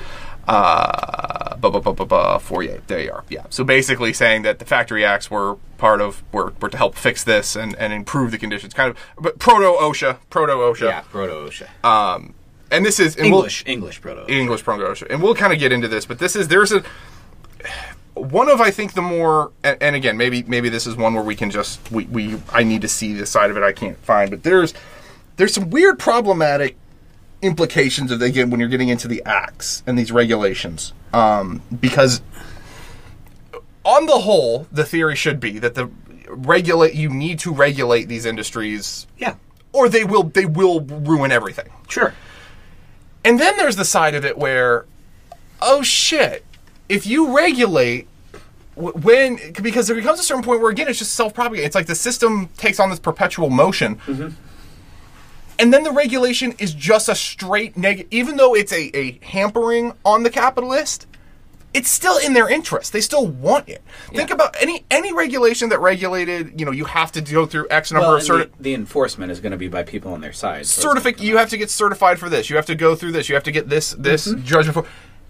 [0.47, 3.25] Uh, bu- bu- bu- bu- bu- Fourier, there you are.
[3.29, 3.45] Yeah.
[3.51, 7.25] So basically, saying that the Factory Acts were part of were, were to help fix
[7.25, 10.81] this and, and improve the conditions, kind of, but proto OSHA, proto OSHA.
[10.89, 12.35] yeah proto osha Um,
[12.71, 14.25] and this is and we'll- english english proto.
[14.31, 16.83] English pronunciation, and we'll kind of get into this, but this is there's a
[18.15, 21.23] one of I think the more and, and again maybe maybe this is one where
[21.23, 23.99] we can just we, we I need to see the side of it I can't
[23.99, 24.73] find, but there's
[25.37, 26.77] there's some weird problematic
[27.43, 32.23] implications of again when you're getting into the acts and these regulations um, because
[33.85, 35.91] on the whole the theory should be that the
[36.29, 39.35] regulate you need to regulate these industries yeah.
[39.73, 41.69] or they will they will ruin everything.
[41.89, 42.15] Sure
[43.25, 44.87] and then there's the side of it where,
[45.61, 46.45] oh shit,
[46.89, 48.09] if you regulate
[48.77, 51.64] when because there becomes a certain point where again it's just self-propagating.
[51.64, 53.97] It's like the system takes on this perpetual motion.
[53.97, 54.29] Mm-hmm.
[55.61, 59.93] And then the regulation is just a straight negative, even though it's a, a hampering
[60.05, 61.07] on the capitalist.
[61.75, 62.93] It's still in their interest.
[62.93, 63.83] They still want it.
[64.12, 64.37] Think Yeah.
[64.37, 66.59] about any any regulation that regulated.
[66.59, 69.33] You know, you have to go through X number well, of certi- the, the enforcement
[69.33, 71.70] is going to be by people on their side so certific you have to get
[71.70, 74.29] certified for this you have to go through this you have to get this this
[74.29, 74.45] Mm-hmm.
[74.45, 74.87] judgment for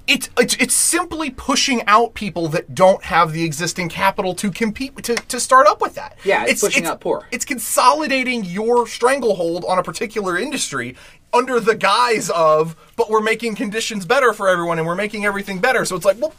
[0.07, 4.94] it's, it's it's simply pushing out people that don't have the existing capital to compete
[5.02, 6.18] to, to start up with that.
[6.24, 7.26] Yeah, it's pushing out poor.
[7.30, 10.96] it's consolidating your stranglehold on a particular industry
[11.32, 15.59] under the guise of but we're making conditions better for everyone and we're making everything
[15.59, 15.84] better.
[15.84, 16.34] So it's like well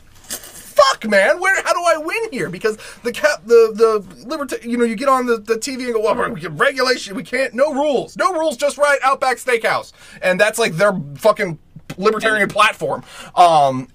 [0.75, 2.49] fuck man where how do i win here?
[2.49, 5.93] Because the cap the the liberty you know you get on the, the tv and
[5.93, 8.15] go well we regulation we can't no rules.
[8.17, 9.91] No rules just right outback steakhouse.
[10.21, 11.59] And that's like their fucking
[11.97, 13.03] libertarian platform.
[13.35, 13.87] Um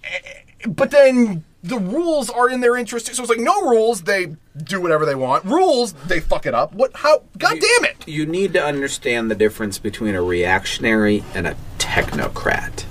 [0.68, 4.34] but then the rules are in their interest so it's like no rules they
[4.64, 5.44] do whatever they want.
[5.44, 6.72] Rules they fuck it up.
[6.74, 8.06] What how god damn it!
[8.06, 12.84] you need to understand the difference between a reactionary and a technocrat.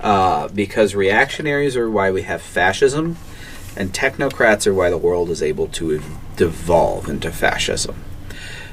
[0.00, 3.16] Uh, because reactionaries are why we have fascism,
[3.76, 8.04] and technocrats are why the world is able to ev- devolve into fascism.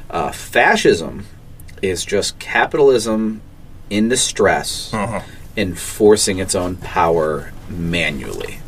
[0.10, 1.26] Uh, fascism
[1.82, 3.42] is just capitalism
[3.90, 4.94] in distress
[5.58, 8.60] enforcing its own power manually.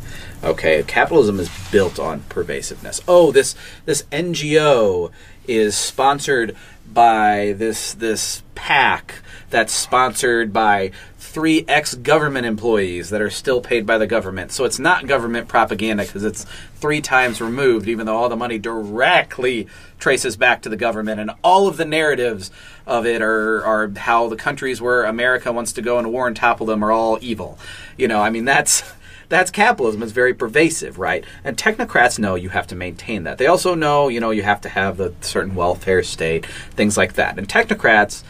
[0.42, 3.00] Okay, capitalism is built on pervasiveness.
[3.08, 5.10] Oh, this this NGO
[5.48, 6.54] is sponsored
[6.92, 9.14] by this this PAC
[9.50, 10.92] that's sponsored by
[11.28, 14.50] three ex-government employees that are still paid by the government.
[14.50, 18.58] So it's not government propaganda because it's three times removed, even though all the money
[18.58, 19.68] directly
[19.98, 22.50] traces back to the government, and all of the narratives
[22.86, 26.34] of it are are how the countries where America wants to go into war and
[26.34, 27.58] topple them are all evil.
[27.98, 28.82] You know, I mean that's
[29.28, 30.02] that's capitalism.
[30.02, 31.24] It's very pervasive, right?
[31.44, 33.36] And technocrats know you have to maintain that.
[33.36, 37.12] They also know, you know, you have to have the certain welfare state, things like
[37.14, 37.38] that.
[37.38, 38.22] And technocrats,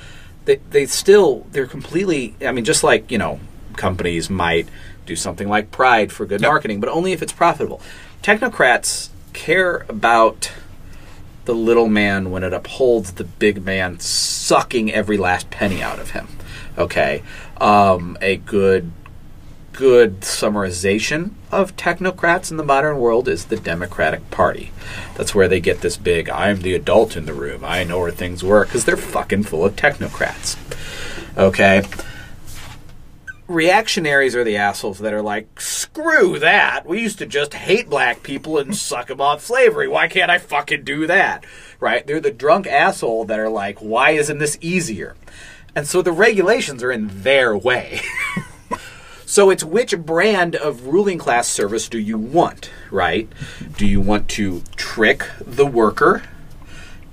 [0.49, 2.35] they they still they're completely.
[2.45, 3.39] I mean, just like you know,
[3.77, 4.67] companies might
[5.07, 6.49] do something like Pride for good Yep.
[6.51, 7.81] marketing, but only if it's profitable.
[8.23, 10.51] Technocrats care about
[11.45, 16.11] the little man when it upholds the big man sucking every last penny out of
[16.11, 16.27] him.
[16.77, 17.23] Okay,
[17.61, 18.91] um, a good
[19.79, 24.73] good summarization of technocrats in the modern world is the Democratic Party.
[25.15, 27.65] That's where they get this big I'm the adult in the room.
[27.65, 30.57] I know where things work because they're fucking full of technocrats.
[31.39, 31.85] Okay.
[33.47, 36.85] Reactionaries are the assholes that are like, screw that.
[36.85, 39.87] We used to just hate black people and suck them off slavery.
[39.87, 41.47] Why can't I fucking do that?
[41.79, 42.05] Right?
[42.05, 45.15] They're the drunk asshole that are like, why isn't this easier?
[45.77, 48.01] And so the regulations are in their way.
[49.29, 53.29] So it's which brand of ruling class service do you want, right?
[53.77, 56.23] Do you want to trick the worker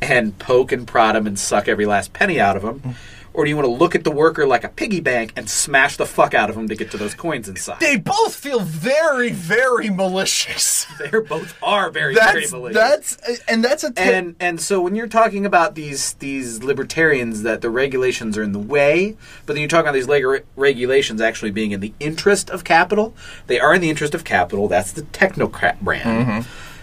[0.01, 2.95] and poke and prod him and suck every last penny out of him?
[3.36, 5.97] Or do you want to look at the worker like a piggy bank and smash
[5.97, 7.79] the fuck out of him to get to those coins inside?
[7.81, 10.86] They both feel very, very malicious.
[10.97, 12.75] They both are very, very malicious.
[13.17, 17.61] that's and that's a and and so when you're talking about these these libertarians that
[17.61, 21.51] the regulations are in the way, but then you talk about these leg- regulations actually
[21.51, 23.13] being in the interest of capital,
[23.47, 24.67] they are in the interest of capital.
[24.69, 26.27] That's the technocrat brand.
[26.27, 26.74] Mm-hmm.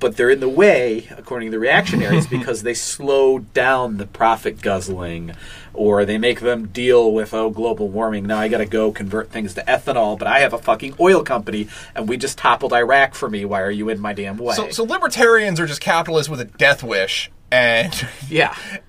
[0.00, 4.60] But they're in the way, according to the reactionaries, because they slow down the profit
[4.60, 5.32] guzzling,
[5.74, 8.26] or they make them deal with oh global warming.
[8.26, 11.22] Now I got to go convert things to ethanol, but I have a fucking oil
[11.22, 13.44] company, and we just toppled Iraq for me.
[13.44, 14.54] Why are you in my damn way?
[14.54, 18.54] so, so libertarians are just capitalists with a death wish and yeah,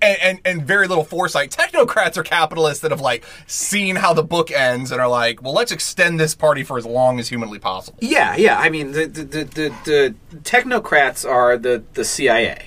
[0.00, 1.50] and, and and very little foresight.
[1.50, 5.52] Technocrats are capitalists that have like seen how the book ends and are like, well,
[5.52, 7.98] let's extend this party for as long as humanly possible.
[8.00, 8.58] Yeah, yeah.
[8.58, 12.66] I mean, the the, the, the, the technocrats are the, the CIA,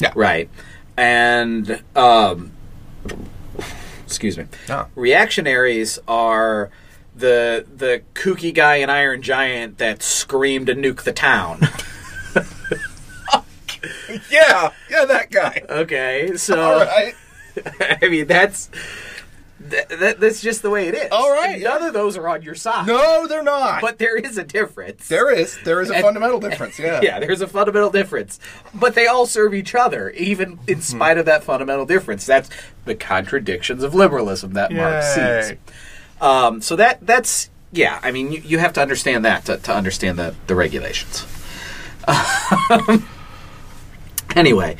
[0.00, 0.12] Yeah.
[0.16, 0.48] right?
[0.96, 2.52] And um,
[4.04, 4.88] excuse me, Ah.
[4.94, 6.70] reactionaries are
[7.14, 11.68] the the kooky guy in Iron Giant that screamed to nuke the town.
[14.30, 15.62] Yeah, yeah, that guy.
[15.68, 17.14] okay, so All right.
[18.02, 18.70] I mean that's.
[19.68, 21.08] That, that, that's just the way it is.
[21.12, 22.84] All right, None of those are on your side.
[22.88, 23.80] No, they're not.
[23.80, 25.06] But there is a difference.
[25.06, 26.80] there is there is a And- fundamental difference.
[26.80, 26.98] Yeah.
[27.00, 28.40] yeah, there's a fundamental difference.
[28.74, 32.26] But they all serve each other, even in spite of that fundamental difference.
[32.26, 32.50] That's
[32.86, 35.42] the contradictions of liberalism that Marx Yay.
[35.42, 35.58] sees.
[36.20, 38.00] Um, so that that's yeah.
[38.02, 41.24] I mean, you, you have to understand that to, to understand the the regulations.
[44.36, 44.76] anyway,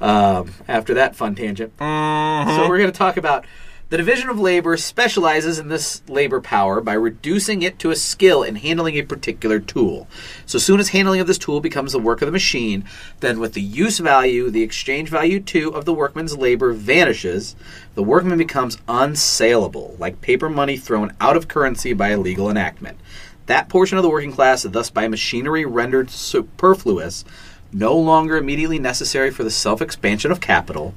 [0.00, 3.44] um, after that fun tangent, so we're going to talk about.
[3.90, 8.42] The division of labor specializes in this labor power by reducing it to a skill
[8.42, 10.06] in handling a particular tool.
[10.44, 12.84] So soon as handling of this tool becomes the work of the machine,
[13.20, 17.56] then with the use value, the exchange value too of the workman's labor vanishes.
[17.94, 23.00] The workman becomes unsaleable, like paper money thrown out of currency by a legal enactment.
[23.46, 27.24] That portion of the working class, thus by machinery rendered superfluous,
[27.72, 30.94] no longer immediately necessary for the self expansion of capital,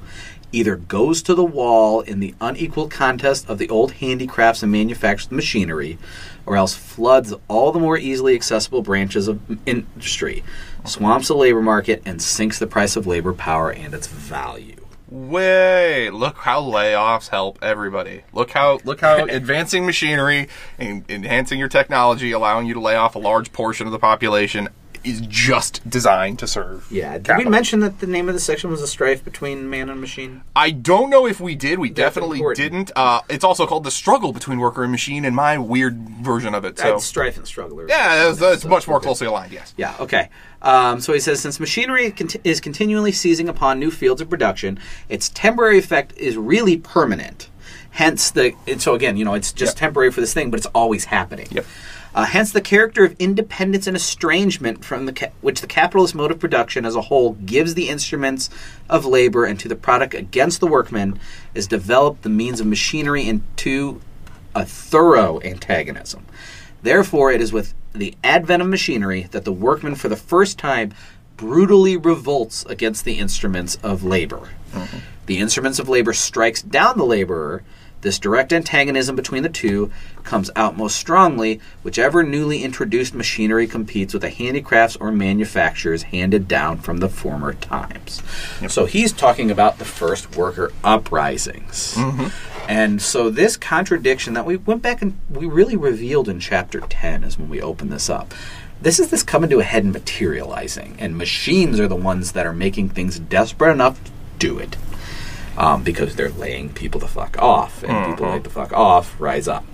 [0.52, 5.32] either goes to the wall in the unequal contest of the old handicrafts and manufactured
[5.32, 5.98] machinery,
[6.46, 10.44] or else floods all the more easily accessible branches of industry,
[10.84, 14.76] swamps the labor market, and sinks the price of labor power and its value.
[15.08, 18.22] Way look how layoffs help everybody.
[18.32, 20.48] Look how look how advancing machinery
[20.78, 24.70] and enhancing your technology, allowing you to lay off a large portion of the population,
[25.04, 26.86] is just designed to serve.
[26.90, 29.88] Yeah, did we mention that the name of the section was a strife between man
[29.90, 30.42] and machine?
[30.56, 31.78] I don't know if we did.
[31.78, 32.70] We That's definitely important.
[32.72, 32.92] didn't.
[32.96, 36.64] Uh, it's also called the struggle between worker and machine, in my weird version of
[36.64, 36.78] it.
[36.78, 37.84] So That's strife and struggle.
[37.88, 39.52] yeah, it's, that's so- much more closely aligned.
[39.52, 39.74] Yes.
[39.76, 40.28] Yeah, okay.
[40.62, 44.78] Um, so he says since machinery conti- is continually seizing upon new fields of production,
[45.08, 47.48] its temporary effect is really permanent.
[47.90, 48.54] Hence the.
[48.66, 49.80] And so again, you know, it's just Yep.
[49.80, 51.48] temporary for this thing, but it's always happening.
[51.50, 51.66] Yep.
[52.14, 56.30] Uh, hence the character of independence and estrangement from the ca- which the capitalist mode
[56.30, 58.50] of production as a whole gives the instruments
[58.88, 61.18] of labor and to the product against the workman
[61.54, 64.00] is developed the means of machinery into
[64.54, 66.26] a thorough antagonism.
[66.82, 70.92] Therefore, it is with the advent of machinery that the workman, for the first time,
[71.36, 74.50] brutally revolts against the instruments of labor.
[75.26, 77.62] The instruments of labor strikes down the laborer.
[78.02, 79.90] This direct antagonism between the two
[80.24, 86.46] comes out most strongly whichever newly introduced machinery competes with the handicrafts or manufactures handed
[86.46, 88.20] down from the former times.
[88.68, 91.94] So he's talking about the first worker uprisings.
[91.94, 92.26] Mm-hmm.
[92.68, 97.24] And so this contradiction that we went back and we really revealed in chapter 10
[97.24, 98.34] is when we opened this up.
[98.80, 102.46] This is this coming to a head and materializing, and machines are the ones that
[102.46, 104.76] are making things desperate enough to do it.
[105.56, 109.48] Um, because they're laying people the fuck off, and people lay the fuck off, rise
[109.48, 109.64] up.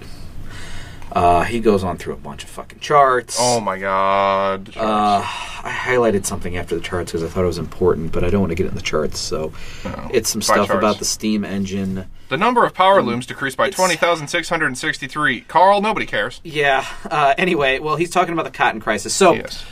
[1.10, 3.38] Uh, he goes on through a bunch of fucking charts.
[3.40, 4.76] Oh my God.
[4.76, 8.30] Uh, I highlighted something after the charts because I thought it was important, but I
[8.30, 9.18] don't want to get in the charts.
[9.18, 9.52] So
[9.86, 10.10] Oh.
[10.12, 10.70] it's some stuff charts.
[10.72, 12.06] about the steam engine.
[12.28, 15.40] the number of power looms decreased by twenty thousand six hundred and sixty-three.
[15.42, 16.40] Karl, nobody cares.
[16.44, 16.84] Yeah.
[17.10, 19.14] Uh, anyway, well, he's talking about the cotton crisis.
[19.14, 19.64] So Yes.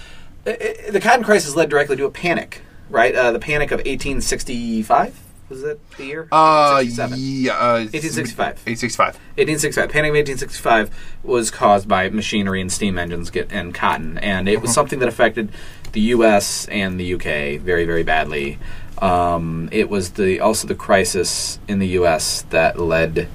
[0.46, 3.14] uh, uh, the cotton crisis led directly to a panic, right?
[3.14, 6.28] Uh, the panic of 1865 was that the year?
[6.32, 7.18] Uh, 1867.
[7.18, 7.52] yeah.
[7.52, 8.38] Uh, 1865.
[8.66, 9.14] 1865.
[9.36, 9.90] 1865.
[9.90, 10.90] Panic of 1865
[11.22, 15.08] was caused by machinery and steam engines get, and cotton, and it was something that
[15.08, 15.50] affected
[15.92, 16.66] the U.S.
[16.68, 17.58] and the U.K.
[17.58, 18.58] very, very badly.
[18.98, 22.42] Um, it was the also the crisis in the U.S.
[22.50, 23.28] that led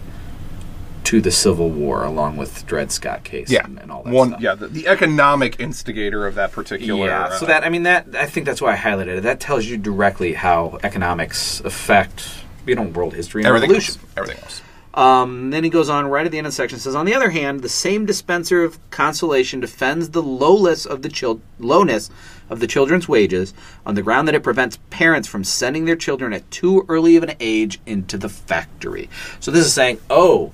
[1.05, 4.29] to the Civil War, along with Dred Scott case Yeah, and, and all that one.
[4.29, 4.41] stuff.
[4.41, 7.05] Yeah, the, the economic instigator of that particular.
[7.07, 9.21] Yeah, uh, so that I mean that I think that's why I highlighted it.
[9.23, 12.29] That tells you directly how economics affect
[12.65, 13.95] you know world history and everything evolution.
[13.95, 14.07] else.
[14.17, 14.61] Everything else.
[14.93, 17.13] Um, then he goes on right at the end of the section says, on the
[17.13, 22.09] other hand, the same dispenser of consolation defends the lowless of the chil- lowness
[22.49, 23.53] of the children's wages
[23.85, 27.23] on the ground that it prevents parents from sending their children at too early of
[27.23, 29.09] an age into the factory.
[29.39, 30.51] So this is saying, oh,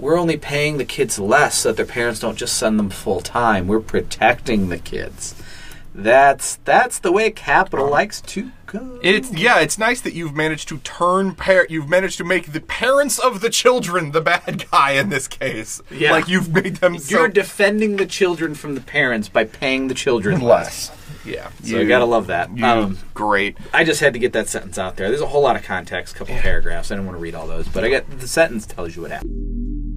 [0.00, 3.20] we're only paying the kids less so that their parents don't just send them full
[3.20, 3.68] time.
[3.68, 5.34] We're protecting the kids.
[5.94, 9.00] That's that's the way capital likes to go.
[9.02, 12.60] It's yeah, it's nice that you've managed to turn par- you've managed to make the
[12.60, 15.82] parents of the children the bad guy in this case.
[15.90, 16.12] Yeah.
[16.12, 19.94] Like you've made them You're so defending the children from the parents by paying the
[19.94, 20.92] children less.
[21.24, 21.50] Yeah.
[21.64, 22.56] So you gotta love that.
[22.56, 23.58] You, Um, great.
[23.74, 25.08] I just had to get that sentence out there.
[25.08, 26.90] There's a whole lot of context, a couple paragraphs.
[26.90, 29.10] I didn't want to read all those, but I got the sentence tells you what
[29.10, 29.89] happened.